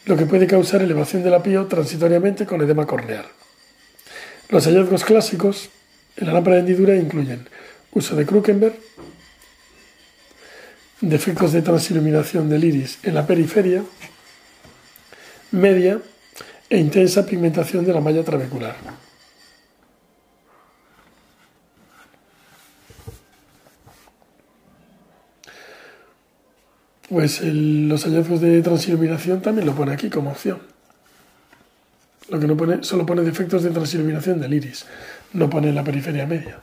lo 0.05 0.19
que 0.19 0.27
puede 0.27 0.47
causar 0.47 0.83
elevación 0.83 1.23
de 1.23 1.31
la 1.31 1.43
pío 1.43 1.67
transitoriamente 1.67 2.45
con 2.45 2.61
edema 2.61 2.87
corneal. 2.87 3.25
Los 4.51 4.67
hallazgos 4.67 5.05
clásicos 5.05 5.71
en 6.17 6.27
la 6.27 6.35
lámpara 6.35 6.57
de 6.57 6.61
hendidura 6.61 6.95
incluyen 6.95 7.49
uso 7.93 8.15
de 8.15 8.27
Krukenberg, 8.27 8.77
defectos 11.01 11.53
de 11.53 11.63
transiluminación 11.63 12.51
del 12.51 12.65
iris 12.65 12.99
en 13.03 13.15
la 13.15 13.27
periferia, 13.27 13.83
media 15.51 16.03
e 16.73 16.79
intensa 16.79 17.27
pigmentación 17.27 17.85
de 17.85 17.93
la 17.93 18.01
malla 18.01 18.25
trabecular. 18.25 18.75
Pues 27.11 27.43
los 27.43 28.05
hallazgos 28.05 28.41
de 28.41 28.63
transiluminación 28.63 29.43
también 29.43 29.67
lo 29.67 29.75
pone 29.75 29.93
aquí 29.93 30.09
como 30.09 30.31
opción. 30.31 30.63
Lo 32.31 32.41
que 32.41 32.47
no 32.47 32.57
pone, 32.57 32.83
solo 32.83 33.05
pone 33.05 33.21
defectos 33.21 33.65
de 33.65 33.69
transiluminación 33.69 34.41
del 34.41 34.55
iris, 34.55 34.87
no 35.35 35.51
pone 35.51 35.75
la 35.75 35.85
periferia 35.85 36.25
media. 36.25 36.59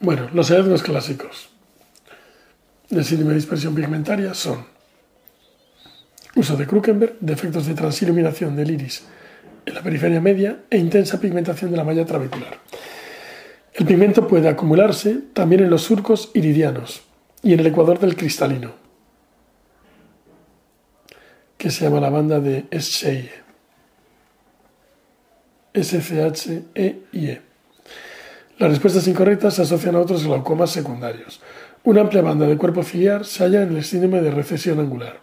Bueno, 0.00 0.28
los 0.34 0.50
hallazgos 0.50 0.82
clásicos 0.82 1.48
de 2.90 3.02
síndrome 3.02 3.30
de 3.30 3.36
dispersión 3.36 3.74
pigmentaria 3.74 4.34
son 4.34 4.73
uso 6.36 6.56
de 6.56 6.66
Krukenberg, 6.66 7.16
defectos 7.20 7.66
de 7.66 7.74
transiluminación 7.74 8.56
del 8.56 8.70
iris 8.70 9.04
en 9.66 9.74
la 9.74 9.82
periferia 9.82 10.20
media 10.20 10.64
e 10.70 10.78
intensa 10.78 11.20
pigmentación 11.20 11.70
de 11.70 11.76
la 11.76 11.84
malla 11.84 12.04
trabecular. 12.04 12.58
El 13.72 13.86
pigmento 13.86 14.28
puede 14.28 14.48
acumularse 14.48 15.20
también 15.32 15.62
en 15.62 15.70
los 15.70 15.82
surcos 15.82 16.30
iridianos 16.34 17.02
y 17.42 17.52
en 17.52 17.60
el 17.60 17.66
ecuador 17.66 17.98
del 17.98 18.16
cristalino, 18.16 18.72
que 21.58 21.70
se 21.70 21.84
llama 21.84 22.00
la 22.00 22.10
banda 22.10 22.40
de 22.40 22.66
Scheye. 22.72 23.44
S-C-H-E-I-E. 25.72 27.42
Las 28.58 28.70
respuestas 28.70 29.08
incorrectas 29.08 29.54
se 29.54 29.62
asocian 29.62 29.96
a 29.96 30.00
otros 30.00 30.24
glaucomas 30.24 30.70
secundarios. 30.70 31.40
Una 31.82 32.02
amplia 32.02 32.22
banda 32.22 32.46
de 32.46 32.56
cuerpo 32.56 32.84
ciliar 32.84 33.24
se 33.24 33.42
halla 33.42 33.62
en 33.62 33.76
el 33.76 33.82
síndrome 33.82 34.22
de 34.22 34.30
recesión 34.30 34.78
angular. 34.78 35.18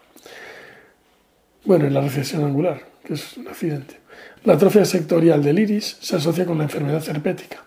Bueno, 1.63 1.85
en 1.85 1.93
la 1.93 2.01
recesión 2.01 2.43
angular, 2.43 2.81
que 3.03 3.13
es 3.13 3.37
un 3.37 3.47
accidente. 3.47 3.99
La 4.43 4.53
atrofia 4.53 4.83
sectorial 4.85 5.43
del 5.43 5.59
iris 5.59 5.97
se 5.99 6.15
asocia 6.15 6.45
con 6.45 6.57
la 6.57 6.63
enfermedad 6.63 7.07
herpética 7.07 7.63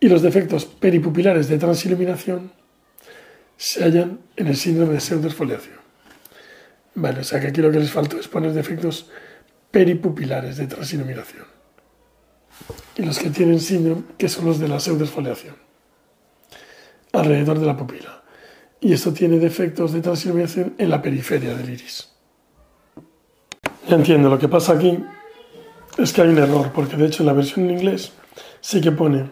y 0.00 0.08
los 0.08 0.22
defectos 0.22 0.64
peripupilares 0.64 1.48
de 1.48 1.58
transiluminación 1.58 2.52
se 3.56 3.82
hallan 3.84 4.20
en 4.36 4.46
el 4.46 4.56
síndrome 4.56 4.94
de 4.94 5.00
pseudoesfoliación. 5.00 5.76
Vale, 6.94 7.20
o 7.20 7.24
sea 7.24 7.40
que 7.40 7.48
aquí 7.48 7.60
lo 7.60 7.70
que 7.70 7.80
les 7.80 7.90
falta 7.90 8.16
es 8.18 8.28
poner 8.28 8.52
defectos 8.52 9.10
peripupilares 9.70 10.56
de 10.56 10.66
transiluminación. 10.66 11.44
Y 12.96 13.02
los 13.02 13.18
que 13.18 13.30
tienen 13.30 13.60
síndrome, 13.60 14.02
que 14.16 14.28
son 14.28 14.46
los 14.46 14.58
de 14.58 14.68
la 14.68 14.80
pseudoesfoliación, 14.80 15.56
alrededor 17.12 17.58
de 17.58 17.66
la 17.66 17.76
pupila. 17.76 18.22
Y 18.80 18.92
esto 18.92 19.12
tiene 19.12 19.38
defectos 19.38 19.92
de 19.92 20.00
transiluminación 20.00 20.74
en 20.78 20.90
la 20.90 21.02
periferia 21.02 21.54
del 21.54 21.70
iris. 21.70 22.08
Ya 23.88 23.96
entiendo, 23.96 24.28
lo 24.28 24.38
que 24.38 24.48
pasa 24.48 24.74
aquí 24.74 25.02
es 25.96 26.12
que 26.12 26.20
hay 26.20 26.28
un 26.28 26.38
error, 26.38 26.72
porque 26.74 26.96
de 26.96 27.06
hecho 27.06 27.22
en 27.22 27.26
la 27.28 27.32
versión 27.32 27.64
en 27.64 27.78
inglés 27.78 28.12
sí 28.60 28.82
que 28.82 28.92
pone 28.92 29.30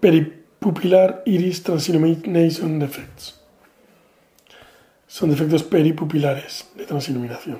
peripupilar 0.00 1.22
iris 1.24 1.62
transillumination 1.62 2.78
defects. 2.78 3.40
Son 5.06 5.30
defectos 5.30 5.62
peripupilares 5.62 6.68
de 6.74 6.84
transiluminación. 6.84 7.58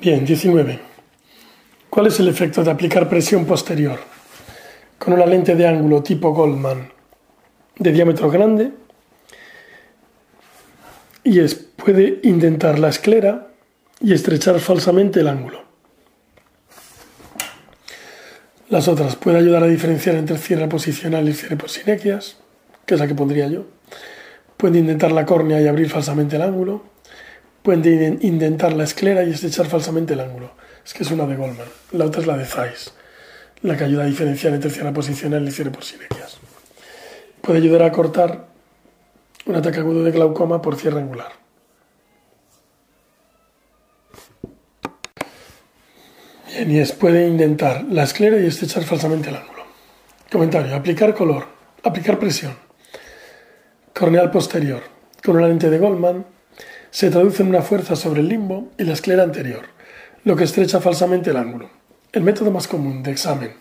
Bien, 0.00 0.24
19. 0.24 0.78
¿Cuál 1.90 2.06
es 2.06 2.20
el 2.20 2.28
efecto 2.28 2.62
de 2.62 2.70
aplicar 2.70 3.08
presión 3.08 3.44
posterior 3.44 3.98
con 4.98 5.14
una 5.14 5.26
lente 5.26 5.56
de 5.56 5.66
ángulo 5.66 6.00
tipo 6.00 6.32
Goldman 6.32 6.92
de 7.76 7.90
diámetro 7.90 8.30
grande? 8.30 8.81
Y 11.24 11.38
es, 11.40 11.54
puede 11.54 12.20
indentar 12.22 12.78
la 12.78 12.88
esclera 12.88 13.48
y 14.00 14.12
estrechar 14.12 14.58
falsamente 14.58 15.20
el 15.20 15.28
ángulo. 15.28 15.62
Las 18.68 18.88
otras 18.88 19.16
puede 19.16 19.38
ayudar 19.38 19.62
a 19.62 19.66
diferenciar 19.66 20.16
entre 20.16 20.38
cierre 20.38 20.66
posicional 20.66 21.28
y 21.28 21.34
cierre 21.34 21.56
por 21.56 21.68
sinequias, 21.68 22.38
que 22.86 22.94
es 22.94 23.00
la 23.00 23.06
que 23.06 23.14
pondría 23.14 23.46
yo. 23.46 23.66
Puede 24.56 24.78
indentar 24.78 25.12
la 25.12 25.26
córnea 25.26 25.60
y 25.60 25.68
abrir 25.68 25.90
falsamente 25.90 26.36
el 26.36 26.42
ángulo. 26.42 26.82
Puede 27.62 28.18
indentar 28.22 28.72
la 28.72 28.84
esclera 28.84 29.22
y 29.24 29.30
estrechar 29.30 29.66
falsamente 29.66 30.14
el 30.14 30.20
ángulo. 30.20 30.52
Es 30.84 30.94
que 30.94 31.04
es 31.04 31.10
una 31.10 31.26
de 31.26 31.36
Goldman. 31.36 31.68
La 31.92 32.06
otra 32.06 32.22
es 32.22 32.26
la 32.26 32.36
de 32.36 32.46
Zeiss, 32.46 32.92
la 33.60 33.76
que 33.76 33.84
ayuda 33.84 34.04
a 34.04 34.06
diferenciar 34.06 34.54
entre 34.54 34.70
cierre 34.70 34.92
posicional 34.92 35.46
y 35.46 35.50
cierre 35.52 35.70
por 35.70 35.84
sinequias. 35.84 36.38
Puede 37.40 37.58
ayudar 37.58 37.82
a 37.82 37.92
cortar 37.92 38.51
un 39.46 39.56
ataque 39.56 39.80
agudo 39.80 40.04
de 40.04 40.10
glaucoma 40.10 40.62
por 40.62 40.76
cierre 40.76 41.00
angular. 41.00 41.32
es 46.54 46.92
puede 46.92 47.26
indentar 47.26 47.84
la 47.90 48.04
esclera 48.04 48.38
y 48.38 48.46
estrechar 48.46 48.84
falsamente 48.84 49.30
el 49.30 49.36
ángulo. 49.36 49.64
Comentario. 50.30 50.76
Aplicar 50.76 51.14
color. 51.14 51.46
Aplicar 51.82 52.18
presión. 52.18 52.54
Corneal 53.92 54.30
posterior. 54.30 54.82
Con 55.24 55.36
una 55.36 55.48
lente 55.48 55.70
de 55.70 55.78
Goldman 55.78 56.24
se 56.90 57.10
traduce 57.10 57.42
en 57.42 57.48
una 57.48 57.62
fuerza 57.62 57.96
sobre 57.96 58.20
el 58.20 58.28
limbo 58.28 58.70
y 58.78 58.84
la 58.84 58.92
esclera 58.92 59.22
anterior, 59.22 59.64
lo 60.24 60.36
que 60.36 60.44
estrecha 60.44 60.80
falsamente 60.80 61.30
el 61.30 61.36
ángulo. 61.36 61.70
El 62.12 62.22
método 62.22 62.50
más 62.50 62.68
común 62.68 63.02
de 63.02 63.12
examen 63.12 63.54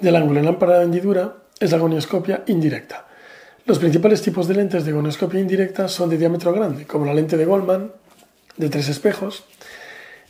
del 0.00 0.16
ángulo 0.16 0.38
en 0.38 0.46
lámpara 0.46 0.78
de 0.78 0.84
hendidura 0.84 1.36
es 1.58 1.72
la 1.72 1.78
gonioscopia 1.78 2.44
indirecta. 2.46 3.07
Los 3.68 3.78
principales 3.78 4.22
tipos 4.22 4.48
de 4.48 4.54
lentes 4.54 4.86
de 4.86 4.92
gonioscopia 4.92 5.40
indirecta 5.40 5.88
son 5.88 6.08
de 6.08 6.16
diámetro 6.16 6.54
grande, 6.54 6.86
como 6.86 7.04
la 7.04 7.12
lente 7.12 7.36
de 7.36 7.44
Goldman, 7.44 7.92
de 8.56 8.70
tres 8.70 8.88
espejos, 8.88 9.44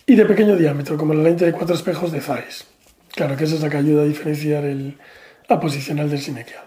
y 0.06 0.16
de 0.16 0.26
pequeño 0.26 0.56
diámetro, 0.56 0.98
como 0.98 1.14
la 1.14 1.22
lente 1.22 1.44
de 1.44 1.52
cuatro 1.52 1.76
espejos 1.76 2.10
de 2.10 2.20
Zeiss. 2.20 2.64
Claro 3.12 3.36
que 3.36 3.44
esa 3.44 3.54
es 3.54 3.60
la 3.60 3.70
que 3.70 3.76
ayuda 3.76 4.02
a 4.02 4.06
diferenciar 4.06 4.64
el 4.64 4.98
aposicional 5.48 6.10
del 6.10 6.20
sinequial. 6.20 6.64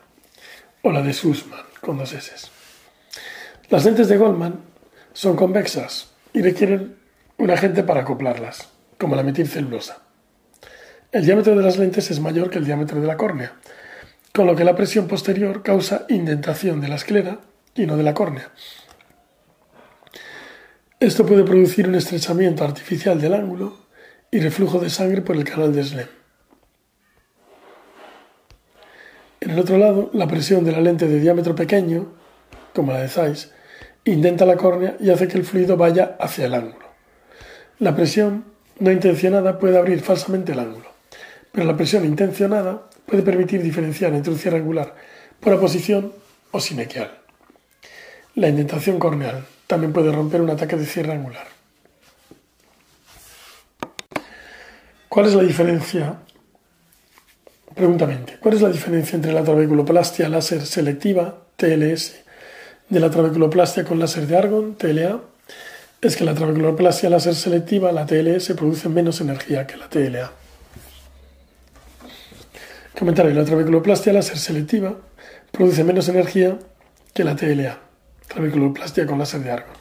O 0.81 0.93
la 0.93 1.01
de 1.01 1.11
Sussman, 1.11 1.59
con 1.81 1.97
dos 1.97 2.13
S. 2.13 2.31
Las 3.69 3.83
lentes 3.83 4.07
de 4.07 4.15
Goldman 4.15 4.61
son 5.11 5.35
convexas 5.35 6.11
y 6.31 6.41
requieren 6.41 6.95
un 7.37 7.51
agente 7.51 7.83
para 7.83 7.99
acoplarlas, 7.99 8.69
como 8.97 9.17
la 9.17 9.23
metilcelulosa. 9.23 10.03
El 11.11 11.25
diámetro 11.25 11.53
de 11.53 11.63
las 11.63 11.77
lentes 11.77 12.09
es 12.11 12.21
mayor 12.21 12.49
que 12.49 12.59
el 12.59 12.65
diámetro 12.65 13.01
de 13.01 13.07
la 13.07 13.17
córnea, 13.17 13.55
con 14.33 14.47
lo 14.47 14.55
que 14.55 14.63
la 14.63 14.75
presión 14.75 15.07
posterior 15.07 15.61
causa 15.61 16.05
indentación 16.09 16.79
de 16.81 16.87
la 16.87 16.95
esclera 16.95 17.39
y 17.75 17.85
no 17.85 17.97
de 17.97 18.03
la 18.03 18.13
córnea. 18.13 18.51
Esto 20.99 21.25
puede 21.25 21.43
producir 21.43 21.87
un 21.87 21.95
estrechamiento 21.95 22.63
artificial 22.63 23.19
del 23.19 23.33
ángulo 23.33 23.75
y 24.29 24.39
reflujo 24.39 24.79
de 24.79 24.89
sangre 24.89 25.21
por 25.21 25.35
el 25.35 25.43
canal 25.43 25.73
de 25.73 25.83
Slem. 25.83 26.07
En 29.41 29.49
el 29.49 29.59
otro 29.59 29.77
lado, 29.77 30.11
la 30.13 30.27
presión 30.27 30.63
de 30.63 30.71
la 30.71 30.79
lente 30.79 31.07
de 31.07 31.19
diámetro 31.19 31.55
pequeño, 31.55 32.13
como 32.73 32.93
la 32.93 33.01
de 33.01 33.09
Zeiss, 33.09 33.51
indenta 34.05 34.45
la 34.45 34.55
córnea 34.55 34.95
y 34.99 35.09
hace 35.09 35.27
que 35.27 35.37
el 35.37 35.43
fluido 35.43 35.75
vaya 35.75 36.15
hacia 36.19 36.45
el 36.45 36.53
ángulo. 36.53 36.85
La 37.79 37.95
presión 37.95 38.45
no 38.79 38.91
intencionada 38.91 39.57
puede 39.57 39.79
abrir 39.79 40.01
falsamente 40.01 40.51
el 40.51 40.59
ángulo, 40.59 40.85
pero 41.51 41.65
la 41.65 41.75
presión 41.75 42.05
intencionada 42.05 42.90
puede 43.05 43.23
permitir 43.23 43.61
diferenciar 43.61 44.13
entre 44.13 44.31
un 44.31 44.39
cierre 44.39 44.57
angular 44.57 44.95
por 45.39 45.53
aposición 45.53 46.13
o 46.51 46.59
sinequial. 46.59 47.17
La 48.35 48.47
indentación 48.47 48.99
corneal 48.99 49.45
también 49.67 49.93
puede 49.93 50.11
romper 50.11 50.41
un 50.41 50.49
ataque 50.49 50.75
de 50.75 50.85
cierre 50.85 51.11
angular. 51.11 51.47
¿Cuál 55.09 55.25
es 55.25 55.33
la 55.33 55.43
diferencia? 55.43 56.15
Preguntamente, 57.75 58.37
¿cuál 58.39 58.55
es 58.55 58.61
la 58.61 58.69
diferencia 58.69 59.15
entre 59.15 59.33
la 59.33 59.43
trabeculoplastia 59.43 60.29
láser 60.29 60.65
selectiva, 60.65 61.45
TLS, 61.57 62.21
de 62.89 62.99
la 62.99 63.09
trabeculoplastia 63.09 63.85
con 63.85 63.99
láser 63.99 64.27
de 64.27 64.37
argón, 64.37 64.75
TLA, 64.75 65.21
es 66.01 66.15
que 66.15 66.25
la 66.25 66.33
trabeculoplastia 66.33 67.09
láser 67.09 67.35
selectiva, 67.35 67.91
la 67.91 68.05
TLS, 68.05 68.53
produce 68.53 68.89
menos 68.89 69.21
energía 69.21 69.65
que 69.65 69.77
la 69.77 69.87
TLA. 69.87 70.31
Comentario, 72.97 73.33
la 73.33 73.45
trabeculoplastia 73.45 74.13
láser 74.13 74.37
selectiva 74.37 74.97
produce 75.51 75.83
menos 75.83 76.09
energía 76.09 76.59
que 77.13 77.23
la 77.23 77.35
TLA, 77.35 77.79
trabeculoplastia 78.27 79.05
con 79.05 79.19
láser 79.19 79.41
de 79.41 79.51
argón. 79.51 79.75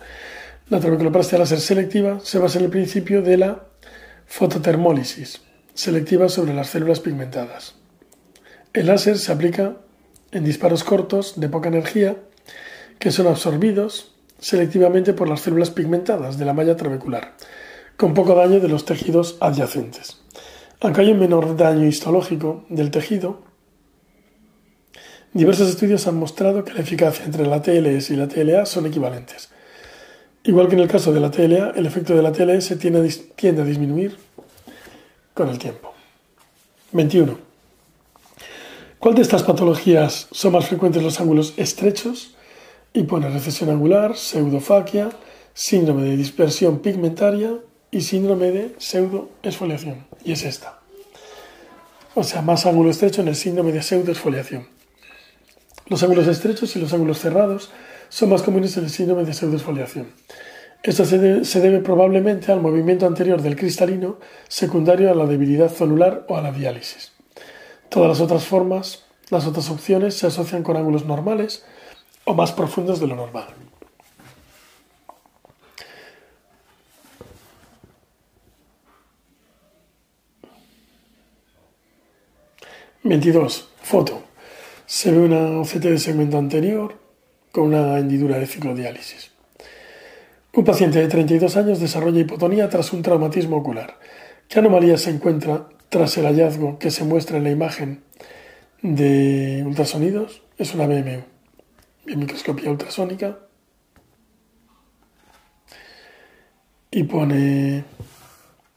La 0.68 0.78
trabeculoplastia 0.78 1.38
láser 1.38 1.60
selectiva 1.60 2.20
se 2.22 2.38
basa 2.38 2.58
en 2.58 2.66
el 2.66 2.70
principio 2.70 3.22
de 3.22 3.36
la 3.36 3.64
fototermólisis, 4.26 5.40
selectiva 5.74 6.28
sobre 6.28 6.54
las 6.54 6.68
células 6.68 7.00
pigmentadas. 7.00 7.74
El 8.72 8.86
láser 8.86 9.18
se 9.18 9.32
aplica 9.32 9.76
en 10.30 10.44
disparos 10.44 10.84
cortos 10.84 11.40
de 11.40 11.48
poca 11.48 11.68
energía 11.68 12.16
que 13.00 13.10
son 13.10 13.26
absorbidos 13.26 14.14
selectivamente 14.38 15.12
por 15.12 15.28
las 15.28 15.40
células 15.40 15.70
pigmentadas 15.70 16.38
de 16.38 16.44
la 16.44 16.54
malla 16.54 16.76
trabecular, 16.76 17.34
con 17.96 18.14
poco 18.14 18.34
daño 18.34 18.60
de 18.60 18.68
los 18.68 18.84
tejidos 18.84 19.36
adyacentes. 19.40 20.18
Aunque 20.80 21.02
hay 21.02 21.10
un 21.10 21.18
menor 21.18 21.56
daño 21.56 21.86
histológico 21.86 22.64
del 22.70 22.90
tejido, 22.90 23.42
diversos 25.34 25.68
estudios 25.68 26.06
han 26.06 26.16
mostrado 26.16 26.64
que 26.64 26.72
la 26.72 26.80
eficacia 26.80 27.24
entre 27.26 27.46
la 27.46 27.60
TLS 27.60 28.10
y 28.10 28.16
la 28.16 28.28
TLA 28.28 28.64
son 28.64 28.86
equivalentes. 28.86 29.50
Igual 30.42 30.68
que 30.68 30.76
en 30.76 30.80
el 30.80 30.88
caso 30.88 31.12
de 31.12 31.20
la 31.20 31.30
TLA, 31.30 31.72
el 31.76 31.84
efecto 31.84 32.16
de 32.16 32.22
la 32.22 32.32
TLS 32.32 32.78
tiende 32.78 33.06
a, 33.06 33.36
tiende 33.36 33.60
a 33.60 33.64
disminuir 33.66 34.16
con 35.34 35.50
el 35.50 35.58
tiempo. 35.58 35.92
21. 36.92 37.38
¿Cuál 38.98 39.14
de 39.14 39.22
estas 39.22 39.42
patologías 39.42 40.28
son 40.30 40.52
más 40.52 40.66
frecuentes 40.66 41.00
en 41.00 41.04
los 41.04 41.20
ángulos 41.20 41.52
estrechos 41.58 42.34
y 42.94 43.02
pone 43.02 43.28
recesión 43.28 43.68
angular, 43.68 44.16
pseudofaquia, 44.16 45.10
síndrome 45.52 46.04
de 46.04 46.16
dispersión 46.16 46.78
pigmentaria 46.78 47.54
y 47.90 48.00
síndrome 48.02 48.50
de 48.50 48.74
pseudoesfoliación. 48.78 50.06
Y 50.24 50.32
es 50.32 50.44
esta. 50.44 50.78
O 52.14 52.24
sea, 52.24 52.42
más 52.42 52.66
ángulo 52.66 52.90
estrecho 52.90 53.22
en 53.22 53.28
el 53.28 53.36
síndrome 53.36 53.72
de 53.72 53.82
pseudoesfoliación. 53.82 54.66
Los 55.86 56.02
ángulos 56.02 56.26
estrechos 56.26 56.74
y 56.76 56.80
los 56.80 56.92
ángulos 56.92 57.18
cerrados 57.18 57.70
son 58.08 58.30
más 58.30 58.42
comunes 58.42 58.76
en 58.76 58.84
el 58.84 58.90
síndrome 58.90 59.24
de 59.24 59.34
pseudoesfoliación. 59.34 60.08
Esto 60.82 61.04
se 61.04 61.18
debe, 61.18 61.44
se 61.44 61.60
debe, 61.60 61.80
probablemente 61.80 62.52
al 62.52 62.60
movimiento 62.60 63.06
anterior 63.06 63.42
del 63.42 63.56
cristalino 63.56 64.18
secundario 64.48 65.10
a 65.10 65.14
la 65.14 65.26
debilidad 65.26 65.68
celular 65.68 66.24
o 66.28 66.36
a 66.36 66.42
la 66.42 66.52
diálisis. 66.52 67.12
Todas 67.88 68.08
las 68.08 68.20
otras 68.20 68.44
formas, 68.44 69.04
las 69.30 69.46
otras 69.46 69.68
opciones 69.68 70.14
se 70.14 70.26
asocian 70.26 70.62
con 70.62 70.76
ángulos 70.76 71.04
normales, 71.04 71.64
o 72.24 72.34
más 72.34 72.52
profundos 72.52 73.00
de 73.00 73.06
lo 73.06 73.16
normal. 73.16 73.48
...22. 83.02 83.66
Foto. 83.82 84.22
Se 84.86 85.10
ve 85.10 85.18
una 85.18 85.60
OCT 85.60 85.84
de 85.84 85.98
segmento 85.98 86.36
anterior 86.36 86.98
con 87.52 87.64
una 87.64 87.98
hendidura 87.98 88.38
de 88.38 88.46
ciclodiálisis. 88.46 89.30
Un 90.52 90.64
paciente 90.64 90.98
de 90.98 91.08
32 91.08 91.56
años 91.56 91.80
desarrolla 91.80 92.20
hipotonía 92.20 92.68
tras 92.68 92.92
un 92.92 93.02
traumatismo 93.02 93.56
ocular. 93.56 93.98
¿Qué 94.48 94.58
anomalía 94.58 94.98
se 94.98 95.10
encuentra 95.10 95.68
tras 95.88 96.18
el 96.18 96.26
hallazgo 96.26 96.78
que 96.78 96.90
se 96.90 97.04
muestra 97.04 97.38
en 97.38 97.44
la 97.44 97.50
imagen 97.50 98.02
de 98.82 99.62
ultrasonidos? 99.64 100.42
Es 100.58 100.74
una 100.74 100.86
BMU 100.86 101.22
microscopía 102.16 102.70
ultrasónica 102.70 103.38
y 106.90 107.04
pone 107.04 107.84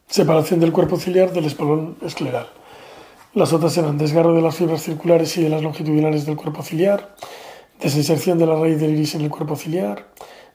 separación 0.08 0.60
del 0.60 0.72
cuerpo 0.72 0.98
ciliar 0.98 1.32
del 1.32 1.46
espolón 1.46 1.98
escleral. 2.02 2.48
Las 3.36 3.52
otras 3.52 3.76
eran 3.78 3.98
desgarro 3.98 4.36
de 4.36 4.44
las 4.44 4.56
fibras 4.56 4.84
circulares 4.84 5.36
y 5.38 5.44
de 5.44 5.50
las 5.50 5.64
longitudinales 5.64 6.28
del 6.28 6.36
cuerpo 6.36 6.62
ciliar, 6.62 7.16
desinserción 7.82 8.38
de 8.38 8.46
la 8.46 8.56
raíz 8.56 8.80
del 8.80 8.92
iris 8.92 9.16
en 9.16 9.22
el 9.22 9.32
cuerpo 9.32 9.56
ciliar, 9.56 10.06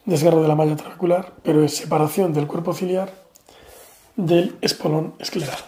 desgarro 0.04 0.40
de 0.42 0.46
la 0.46 0.54
malla 0.54 0.76
trabecular, 0.76 1.32
pero 1.42 1.64
es 1.64 1.74
separación 1.74 2.32
del 2.32 2.46
cuerpo 2.46 2.72
ciliar 2.72 3.12
del 4.14 4.54
espolón 4.60 5.14
escleral. 5.18 5.58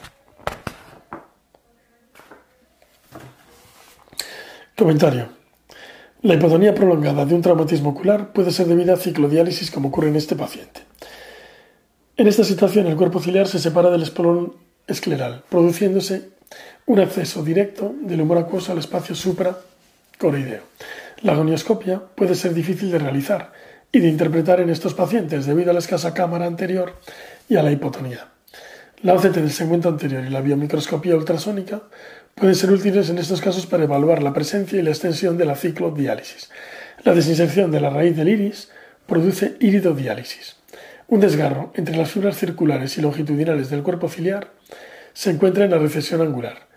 Comentario. 4.79 5.31
La 6.23 6.35
hipotonía 6.35 6.77
prolongada 6.77 7.27
de 7.27 7.35
un 7.35 7.42
traumatismo 7.42 7.90
ocular 7.90 8.33
puede 8.33 8.53
ser 8.53 8.68
debida 8.68 8.94
a 8.94 8.96
ciclodiálisis 8.96 9.73
como 9.73 9.88
ocurre 9.88 10.11
en 10.11 10.16
este 10.16 10.37
paciente. 10.37 10.83
En 12.16 12.29
esta 12.29 12.44
situación 12.44 12.87
el 12.87 12.96
cuerpo 12.96 13.20
ciliar 13.20 13.49
se 13.49 13.59
separa 13.59 13.90
del 13.90 14.03
espolón 14.03 14.55
escleral, 14.87 15.42
produciéndose 15.49 16.39
un 16.87 17.01
acceso 17.01 17.43
directo 17.43 17.95
del 18.03 18.21
humor 18.21 18.39
acuoso 18.39 18.73
al 18.73 18.79
espacio 18.79 19.15
supracoroideo. 19.15 20.63
La 21.23 21.33
agonioscopia 21.33 22.01
puede 22.15 22.35
ser 22.35 22.55
difícil 22.55 22.91
de 22.91 22.99
realizar 22.99 23.53
y 23.93 24.01
de 24.01 24.09
interpretar 24.09 24.61
en 24.61 24.71
estos 24.71 24.95
pacientes 24.95 25.47
debido 25.47 25.71
a 25.71 25.73
la 25.73 25.81
escasa 25.81 26.15
cámara 26.15 26.47
anterior 26.47 26.97
y 27.49 27.57
a 27.57 27.63
la 27.63 27.73
hipotonía. 27.73 28.29
La 29.03 29.15
OCT 29.15 29.37
del 29.37 29.51
segmento 29.51 29.89
anterior 29.89 30.25
y 30.25 30.31
la 30.31 30.41
biomicroscopía 30.41 31.17
ultrasónica 31.17 31.83
pueden 32.35 32.55
ser 32.55 32.71
útiles 32.71 33.09
en 33.11 33.19
estos 33.19 33.41
casos 33.41 33.67
para 33.67 33.85
evaluar 33.85 34.23
la 34.23 34.33
presencia 34.33 34.79
y 34.79 34.83
la 34.83 34.91
extensión 34.91 35.39
de 35.39 35.47
la 35.47 35.57
ciclodiálisis. 35.57 36.51
La 37.05 37.15
desinserción 37.15 37.71
de 37.71 37.81
la 37.81 37.91
raíz 37.91 38.17
del 38.17 38.29
iris 38.29 38.71
produce 39.07 39.57
iridodiálisis. 39.61 40.57
Un 41.09 41.21
desgarro 41.21 41.73
entre 41.75 41.97
las 41.97 42.11
fibras 42.11 42.37
circulares 42.37 42.97
y 42.97 43.01
longitudinales 43.01 43.71
del 43.71 43.83
cuerpo 43.83 44.09
ciliar 44.09 44.51
se 45.12 45.31
encuentra 45.31 45.64
en 45.64 45.70
la 45.70 45.79
recesión 45.79 46.21
angular, 46.21 46.69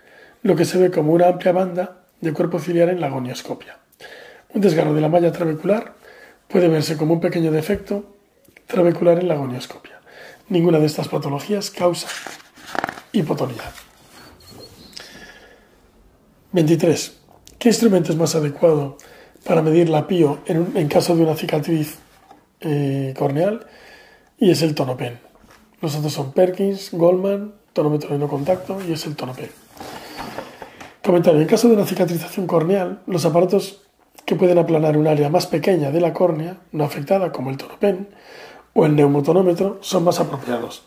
lo 0.42 0.56
que 0.56 0.64
se 0.64 0.78
ve 0.78 0.90
como 0.90 1.12
una 1.12 1.28
amplia 1.28 1.52
banda 1.52 2.04
de 2.20 2.32
cuerpo 2.32 2.58
ciliar 2.58 2.88
en 2.88 3.00
la 3.00 3.06
agonioscopia. 3.08 3.78
Un 4.52 4.60
desgarro 4.60 4.94
de 4.94 5.00
la 5.00 5.08
malla 5.08 5.32
trabecular 5.32 5.94
puede 6.48 6.68
verse 6.68 6.96
como 6.96 7.14
un 7.14 7.20
pequeño 7.20 7.50
defecto 7.50 8.14
trabecular 8.66 9.18
en 9.18 9.28
la 9.28 9.34
agonioscopia. 9.34 10.00
Ninguna 10.48 10.78
de 10.78 10.86
estas 10.86 11.08
patologías 11.08 11.70
causa 11.70 12.08
hipotonía. 13.12 13.72
23. 16.52 17.20
¿Qué 17.58 17.68
instrumento 17.68 18.12
es 18.12 18.18
más 18.18 18.34
adecuado 18.34 18.96
para 19.44 19.62
medir 19.62 19.88
la 19.88 20.06
PIO 20.06 20.40
en, 20.46 20.88
caso 20.88 21.16
de 21.16 21.22
una 21.22 21.34
cicatriz 21.34 21.96
eh, 22.60 23.14
corneal? 23.16 23.66
Y 24.38 24.50
es 24.50 24.62
el 24.62 24.74
tonopen. 24.74 25.18
Los 25.80 25.96
otros 25.96 26.12
son 26.12 26.32
Perkins, 26.32 26.90
Goldman, 26.92 27.54
tonómetro 27.74 28.10
de 28.10 28.18
no 28.18 28.28
contacto 28.28 28.78
y 28.88 28.92
es 28.92 29.04
el 29.04 29.16
tonopen. 29.16 29.50
Comentario. 31.04 31.42
En 31.42 31.46
caso 31.46 31.68
de 31.68 31.74
una 31.74 31.84
cicatrización 31.84 32.46
corneal, 32.46 33.02
los 33.06 33.26
aparatos 33.26 33.82
que 34.24 34.36
pueden 34.36 34.56
aplanar 34.56 34.96
un 34.96 35.06
área 35.06 35.28
más 35.28 35.46
pequeña 35.46 35.90
de 35.90 36.00
la 36.00 36.14
córnea, 36.14 36.60
no 36.72 36.84
afectada, 36.84 37.30
como 37.30 37.50
el 37.50 37.58
tonopen, 37.58 38.08
o 38.72 38.86
el 38.86 38.96
neumotonómetro 38.96 39.78
son 39.82 40.04
más 40.04 40.18
apropiados. 40.18 40.82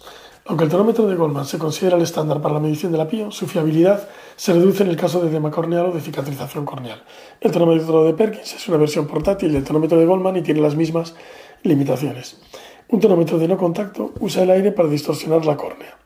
Aunque 0.46 0.64
el 0.64 0.70
tonómetro 0.70 1.08
de 1.08 1.16
Goldman 1.16 1.46
se 1.46 1.60
considera 1.60 1.98
el 1.98 2.04
estándar 2.04 2.42
para 2.42 2.54
la 2.54 2.62
medición 2.62 2.94
de 2.94 2.98
la 2.98 3.08
PIO, 3.08 3.32
su 3.32 3.48
fiabilidad 3.48 4.08
se 4.38 4.54
reduce 4.54 4.82
en 4.82 4.90
el 4.90 4.96
caso 4.96 5.20
de 5.20 5.30
edema 5.30 5.52
corneal 5.52 5.88
o 5.88 5.92
de 5.92 6.00
cicatrización 6.00 6.66
corneal. 6.66 7.04
El 7.42 7.52
tonómetro 7.52 8.06
de 8.06 8.14
Perkins 8.14 8.54
es 8.54 8.68
una 8.70 8.78
versión 8.78 9.08
portátil 9.08 9.52
del 9.52 9.66
tonómetro 9.66 10.00
de 10.00 10.06
Goldman 10.06 10.38
y 10.38 10.42
tiene 10.42 10.62
las 10.62 10.76
mismas 10.76 11.16
limitaciones. 11.64 12.40
Un 12.88 13.02
tonómetro 13.02 13.38
de 13.38 13.50
no 13.50 13.58
contacto 13.58 14.14
usa 14.22 14.44
el 14.44 14.52
aire 14.52 14.72
para 14.72 14.88
distorsionar 14.88 15.46
la 15.46 15.58
córnea. 15.58 15.98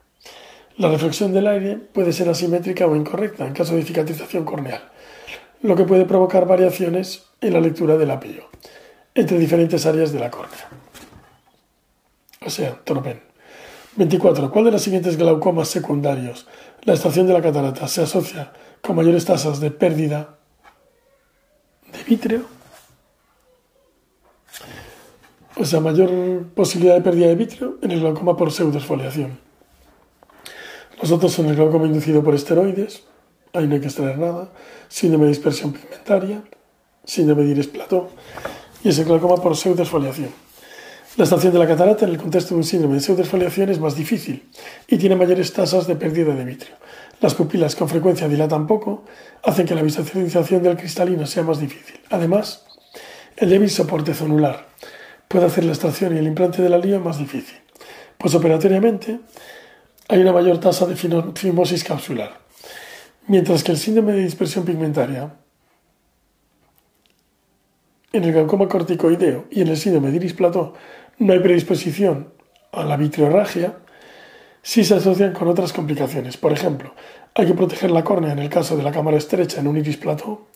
La 0.78 0.88
reflexión 0.88 1.32
del 1.32 1.46
aire 1.46 1.76
puede 1.76 2.12
ser 2.12 2.28
asimétrica 2.28 2.86
o 2.86 2.96
incorrecta 2.96 3.46
en 3.46 3.52
caso 3.52 3.76
de 3.76 3.82
cicatrización 3.82 4.44
corneal, 4.44 4.82
lo 5.60 5.76
que 5.76 5.84
puede 5.84 6.06
provocar 6.06 6.46
variaciones 6.46 7.26
en 7.40 7.52
la 7.52 7.60
lectura 7.60 7.96
del 7.96 8.10
apio 8.10 8.48
entre 9.14 9.38
diferentes 9.38 9.84
áreas 9.84 10.12
de 10.12 10.18
la 10.18 10.30
córnea. 10.30 10.68
O 12.44 12.50
sea, 12.50 12.74
tonopen. 12.84 13.20
24. 13.96 14.50
¿Cuál 14.50 14.64
de 14.64 14.70
los 14.72 14.82
siguientes 14.82 15.18
glaucomas 15.18 15.68
secundarios, 15.68 16.46
la 16.82 16.94
estación 16.94 17.26
de 17.26 17.34
la 17.34 17.42
catarata, 17.42 17.86
se 17.88 18.02
asocia 18.02 18.52
con 18.80 18.96
mayores 18.96 19.26
tasas 19.26 19.60
de 19.60 19.70
pérdida 19.70 20.38
de 21.92 22.02
vítreo? 22.04 22.44
O 25.56 25.66
sea, 25.66 25.80
mayor 25.80 26.44
posibilidad 26.54 26.94
de 26.94 27.02
pérdida 27.02 27.28
de 27.28 27.34
vítreo 27.34 27.78
en 27.82 27.90
el 27.90 28.00
glaucoma 28.00 28.34
por 28.34 28.50
pseudosfoliación. 28.50 29.51
Los 31.02 31.10
otros 31.10 31.32
son 31.32 31.46
el 31.46 31.56
glaucoma 31.56 31.86
inducido 31.86 32.22
por 32.22 32.32
esteroides, 32.32 33.02
ahí 33.52 33.66
no 33.66 33.74
hay 33.74 33.80
que 33.80 33.88
extraer 33.88 34.18
nada, 34.18 34.52
síndrome 34.88 35.24
de 35.24 35.30
dispersión 35.30 35.72
pigmentaria, 35.72 36.44
síndrome 37.04 37.42
de 37.42 37.50
iris 37.50 37.66
plató, 37.66 38.08
y 38.84 38.90
es 38.90 38.98
el 39.00 39.06
glaucoma 39.06 39.34
por 39.42 39.56
pseudosfoliación. 39.56 40.30
La 41.16 41.24
estación 41.24 41.52
de 41.52 41.58
la 41.58 41.66
catarata 41.66 42.04
en 42.04 42.12
el 42.12 42.18
contexto 42.18 42.54
de 42.54 42.58
un 42.58 42.64
síndrome 42.64 42.94
de 42.94 43.00
pseudosfoliación 43.00 43.70
es 43.70 43.80
más 43.80 43.96
difícil 43.96 44.48
y 44.86 44.96
tiene 44.96 45.16
mayores 45.16 45.52
tasas 45.52 45.88
de 45.88 45.96
pérdida 45.96 46.36
de 46.36 46.44
vitrio. 46.44 46.76
Las 47.20 47.34
pupilas 47.34 47.74
con 47.74 47.88
frecuencia 47.88 48.28
dilatan 48.28 48.68
poco, 48.68 49.04
hacen 49.42 49.66
que 49.66 49.74
la 49.74 49.82
visualización 49.82 50.62
del 50.62 50.76
cristalino 50.76 51.26
sea 51.26 51.42
más 51.42 51.58
difícil. 51.58 52.00
Además, 52.10 52.64
el 53.36 53.50
débil 53.50 53.70
soporte 53.70 54.14
zonular 54.14 54.68
puede 55.26 55.46
hacer 55.46 55.64
la 55.64 55.72
extracción 55.72 56.14
y 56.14 56.20
el 56.20 56.28
implante 56.28 56.62
de 56.62 56.68
la 56.68 56.78
lío 56.78 57.00
más 57.00 57.18
difícil. 57.18 57.58
Pues 58.18 58.36
operatoriamente 58.36 59.18
hay 60.12 60.20
una 60.20 60.32
mayor 60.32 60.60
tasa 60.60 60.84
de 60.84 60.94
fimosis 60.94 61.84
capsular, 61.84 62.38
mientras 63.28 63.64
que 63.64 63.72
el 63.72 63.78
síndrome 63.78 64.12
de 64.12 64.22
dispersión 64.24 64.66
pigmentaria 64.66 65.36
en 68.12 68.22
el 68.22 68.32
glaucoma 68.34 68.68
corticoideo 68.68 69.46
y 69.50 69.62
en 69.62 69.68
el 69.68 69.78
síndrome 69.78 70.10
de 70.10 70.16
iris 70.16 70.34
plató 70.34 70.74
no 71.16 71.32
hay 71.32 71.38
predisposición 71.38 72.28
a 72.72 72.84
la 72.84 72.98
vitrorragia, 72.98 73.78
sí 74.60 74.84
se 74.84 74.96
asocian 74.96 75.32
con 75.32 75.48
otras 75.48 75.72
complicaciones. 75.72 76.36
Por 76.36 76.52
ejemplo, 76.52 76.92
hay 77.34 77.46
que 77.46 77.54
proteger 77.54 77.90
la 77.90 78.04
córnea 78.04 78.32
en 78.32 78.38
el 78.38 78.50
caso 78.50 78.76
de 78.76 78.82
la 78.82 78.92
cámara 78.92 79.16
estrecha 79.16 79.60
en 79.60 79.66
un 79.66 79.78
iris 79.78 79.96
plató 79.96 80.46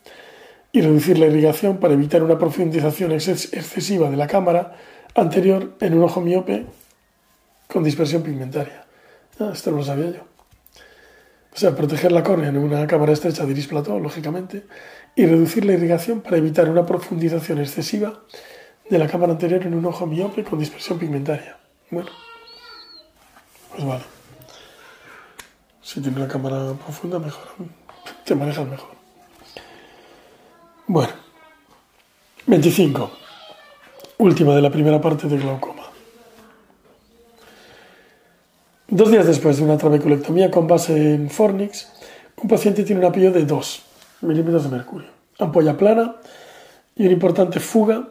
y 0.70 0.82
reducir 0.82 1.18
la 1.18 1.28
irrigación 1.28 1.78
para 1.78 1.94
evitar 1.94 2.22
una 2.22 2.36
profundización 2.36 3.12
excesiva 3.12 4.11
de 4.11 4.18
la 4.18 4.26
cámara 4.26 4.76
anterior 5.14 5.78
en 5.80 5.94
un 5.96 6.04
ojo 6.04 6.20
miope 6.20 6.66
con 7.68 7.84
dispersión 7.84 8.22
pigmentaria. 8.22 8.86
Ah, 9.39 9.51
esto 9.53 9.70
no 9.70 9.78
lo 9.78 9.84
sabía 9.84 10.11
yo. 10.11 10.20
O 11.55 11.59
sea, 11.59 11.74
proteger 11.74 12.12
la 12.12 12.22
córnea 12.22 12.51
en 12.51 12.59
una 12.59 12.87
cámara 12.87 13.12
estrecha 13.12 13.45
de 13.45 13.53
iris 13.53 13.66
plató, 13.66 13.99
lógicamente, 13.99 14.66
y 15.14 15.24
reducir 15.24 15.64
la 15.64 15.72
irrigación 15.72 16.20
para 16.20 16.37
evitar 16.37 16.68
una 16.68 16.84
profundización 16.84 17.59
excesiva 17.59 18.22
de 18.89 18.99
la 18.99 19.09
cámara 19.09 19.32
anterior 19.32 19.62
en 19.62 19.74
un 19.74 19.87
ojo 19.87 20.07
miope 20.07 20.45
con 20.45 20.59
dispersión 20.59 20.99
pigmentaria. 20.99 21.57
Bueno, 21.91 22.11
pues 23.74 23.84
vale. 23.87 24.05
Si 25.82 26.01
tiene 26.01 26.18
una 26.18 26.28
cámara 26.28 26.72
profunda, 26.74 27.18
mejor. 27.18 27.49
Te 28.24 28.34
manejas 28.34 28.66
mejor. 28.68 28.91
Bueno, 30.89 31.12
25. 32.47 33.11
Última 34.18 34.55
de 34.55 34.62
la 34.62 34.70
primera 34.70 35.01
parte 35.01 35.26
de 35.26 35.39
glaucoma. 35.39 35.76
Dos 38.89 39.11
días 39.11 39.26
después 39.26 39.57
de 39.57 39.64
una 39.64 39.76
trabeculectomía 39.76 40.49
con 40.49 40.68
base 40.68 41.14
en 41.14 41.28
Fornix, 41.28 41.89
un 42.37 42.49
paciente 42.49 42.84
tiene 42.84 43.01
un 43.01 43.07
apillo 43.07 43.32
de 43.32 43.45
2 43.45 43.82
milímetros 44.20 44.62
de 44.62 44.70
mercurio, 44.70 45.09
ampolla 45.41 45.76
plana 45.76 46.14
y 46.95 47.03
una 47.03 47.14
importante 47.14 47.59
fuga 47.59 48.09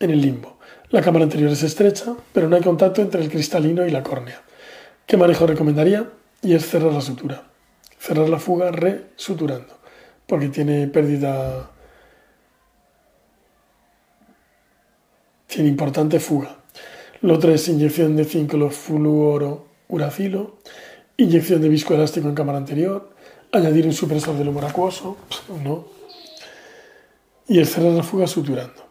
en 0.00 0.10
el 0.10 0.20
limbo. 0.20 0.58
La 0.90 1.02
cámara 1.02 1.22
anterior 1.22 1.52
es 1.52 1.62
estrecha, 1.62 2.16
pero 2.32 2.48
no 2.48 2.56
hay 2.56 2.62
contacto 2.62 3.00
entre 3.00 3.22
el 3.22 3.30
cristalino 3.30 3.86
y 3.86 3.92
la 3.92 4.02
córnea. 4.02 4.42
¿Qué 5.06 5.16
manejo 5.16 5.46
recomendaría? 5.46 6.10
Y 6.42 6.54
es 6.54 6.68
cerrar 6.68 6.92
la 6.92 7.00
sutura. 7.00 7.44
Cerrar 7.96 8.28
la 8.28 8.40
fuga 8.40 8.72
resuturando, 8.72 9.78
porque 10.26 10.48
tiene 10.48 10.88
pérdida. 10.88 11.70
Tiene 15.46 15.68
importante 15.68 16.18
fuga. 16.18 16.56
Lo 17.20 17.34
otro 17.34 17.52
inyección 17.52 18.16
de 18.16 18.24
fluoro 18.24 19.71
uracilo, 19.88 20.56
inyección 21.16 21.60
de 21.60 21.68
viscoelástico 21.68 22.28
en 22.28 22.34
cámara 22.34 22.58
anterior, 22.58 23.10
añadir 23.52 23.86
un 23.86 23.92
supresor 23.92 24.36
del 24.36 24.48
humor 24.48 24.64
acuoso, 24.64 25.16
no. 25.62 25.86
Y 27.48 27.58
el 27.58 27.66
cerrar 27.66 27.92
la 27.92 28.02
fuga 28.02 28.26
suturando. 28.26 28.82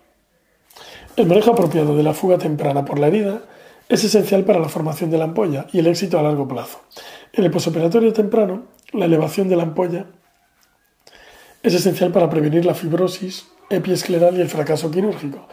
El 1.16 1.26
manejo 1.28 1.52
apropiado 1.52 1.96
de 1.98 2.04
la 2.04 2.14
fuga 2.14 2.38
temprana 2.38 2.86
por 2.86 3.00
la 3.00 3.08
herida 3.08 3.42
es 3.90 4.04
esencial 4.04 4.46
para 4.46 4.60
la 4.60 4.70
formación 4.70 5.10
de 5.10 5.18
la 5.18 5.26
ampolla 5.26 5.68
y 5.74 5.80
el 5.80 5.88
éxito 5.88 6.18
a 6.18 6.24
largo 6.24 6.48
plazo. 6.48 6.82
En 7.34 7.44
el 7.44 7.52
posoperatorio 7.52 8.14
temprano, 8.14 8.64
la 8.94 9.06
elevación 9.06 9.50
de 9.50 9.56
la 9.56 9.64
ampolla 9.64 10.06
es 11.64 11.74
esencial 11.74 12.12
para 12.12 12.30
prevenir 12.30 12.66
la 12.66 12.74
fibrosis 12.74 13.48
epiescleral 13.70 14.38
y 14.38 14.42
el 14.42 14.50
fracaso 14.50 14.90
quirúrgico. 14.90 15.48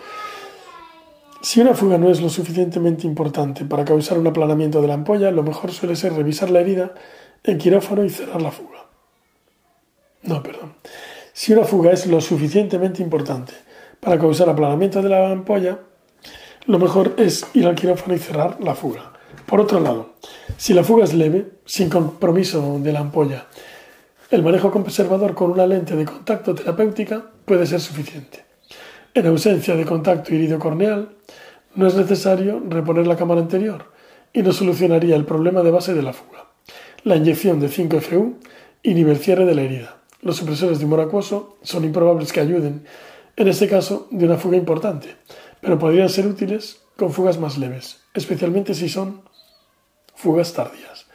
Si 1.40 1.60
una 1.60 1.72
fuga 1.72 1.98
no 1.98 2.10
es 2.10 2.20
lo 2.20 2.28
suficientemente 2.28 3.06
importante 3.06 3.64
para 3.64 3.84
causar 3.84 4.18
un 4.18 4.26
aplanamiento 4.26 4.82
de 4.82 4.88
la 4.88 4.94
ampolla, 4.94 5.30
lo 5.30 5.44
mejor 5.44 5.70
suele 5.70 5.94
ser 5.94 6.12
revisar 6.14 6.50
la 6.50 6.60
herida 6.60 6.94
en 7.44 7.58
quirófano 7.58 8.04
y 8.04 8.10
cerrar 8.10 8.42
la 8.42 8.50
fuga. 8.50 8.86
No, 10.22 10.42
perdón. 10.42 10.74
Si 11.32 11.52
una 11.52 11.62
fuga 11.62 11.92
es 11.92 12.06
lo 12.06 12.20
suficientemente 12.20 13.02
importante 13.02 13.52
para 14.00 14.18
causar 14.18 14.48
aplanamiento 14.48 15.00
de 15.00 15.08
la 15.08 15.30
ampolla, 15.30 15.78
lo 16.66 16.78
mejor 16.80 17.14
es 17.18 17.46
ir 17.54 17.66
al 17.66 17.76
quirófano 17.76 18.14
y 18.14 18.18
cerrar 18.18 18.58
la 18.60 18.74
fuga. 18.74 19.12
Por 19.46 19.60
otro 19.60 19.78
lado, 19.78 20.14
si 20.56 20.74
la 20.74 20.82
fuga 20.82 21.04
es 21.04 21.14
leve, 21.14 21.52
sin 21.64 21.88
compromiso 21.88 22.80
de 22.80 22.92
la 22.92 22.98
ampolla, 22.98 23.46
el 24.30 24.42
manejo 24.42 24.72
conservador 24.72 25.34
con 25.34 25.52
una 25.52 25.68
lente 25.68 25.94
de 25.94 26.04
contacto 26.04 26.54
terapéutica 26.54 27.30
puede 27.44 27.64
ser 27.64 27.80
suficiente. 27.80 28.47
En 29.14 29.26
ausencia 29.26 29.74
de 29.74 29.84
contacto 29.84 30.34
irido-corneal, 30.34 31.16
no 31.74 31.86
es 31.86 31.94
necesario 31.94 32.62
reponer 32.68 33.06
la 33.06 33.16
cámara 33.16 33.40
anterior 33.40 33.92
y 34.32 34.42
no 34.42 34.52
solucionaría 34.52 35.16
el 35.16 35.24
problema 35.24 35.62
de 35.62 35.70
base 35.70 35.94
de 35.94 36.02
la 36.02 36.12
fuga. 36.12 36.46
La 37.04 37.16
inyección 37.16 37.60
de 37.60 37.68
5FU 37.68 38.34
inhibe 38.82 39.12
el 39.12 39.18
cierre 39.18 39.44
de 39.44 39.54
la 39.54 39.62
herida. 39.62 39.98
Los 40.20 40.36
supresores 40.36 40.78
de 40.78 40.84
humor 40.84 41.00
acuoso 41.00 41.58
son 41.62 41.84
improbables 41.84 42.32
que 42.32 42.40
ayuden, 42.40 42.84
en 43.36 43.48
este 43.48 43.68
caso, 43.68 44.08
de 44.10 44.26
una 44.26 44.36
fuga 44.36 44.56
importante, 44.56 45.16
pero 45.60 45.78
podrían 45.78 46.08
ser 46.08 46.26
útiles 46.26 46.82
con 46.96 47.12
fugas 47.12 47.38
más 47.38 47.56
leves, 47.56 48.00
especialmente 48.14 48.74
si 48.74 48.88
son 48.88 49.22
fugas 50.14 50.52
tardías. 50.52 51.06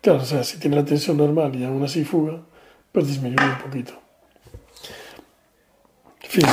Claro, 0.00 0.20
o 0.20 0.24
sea, 0.24 0.44
si 0.44 0.58
tiene 0.58 0.76
la 0.76 0.84
tensión 0.84 1.16
normal 1.16 1.56
y 1.56 1.64
aún 1.64 1.82
así 1.82 2.04
fuga, 2.04 2.42
pues 2.92 3.08
disminuye 3.08 3.44
un 3.44 3.58
poquito. 3.58 3.94
Fin. 6.20 6.44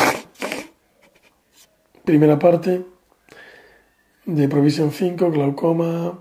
Primera 2.12 2.38
parte 2.40 2.86
de 4.26 4.50
Provisión 4.50 4.92
5, 4.92 5.32
glaucoma. 5.32 6.20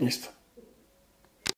Listo. 0.00 0.30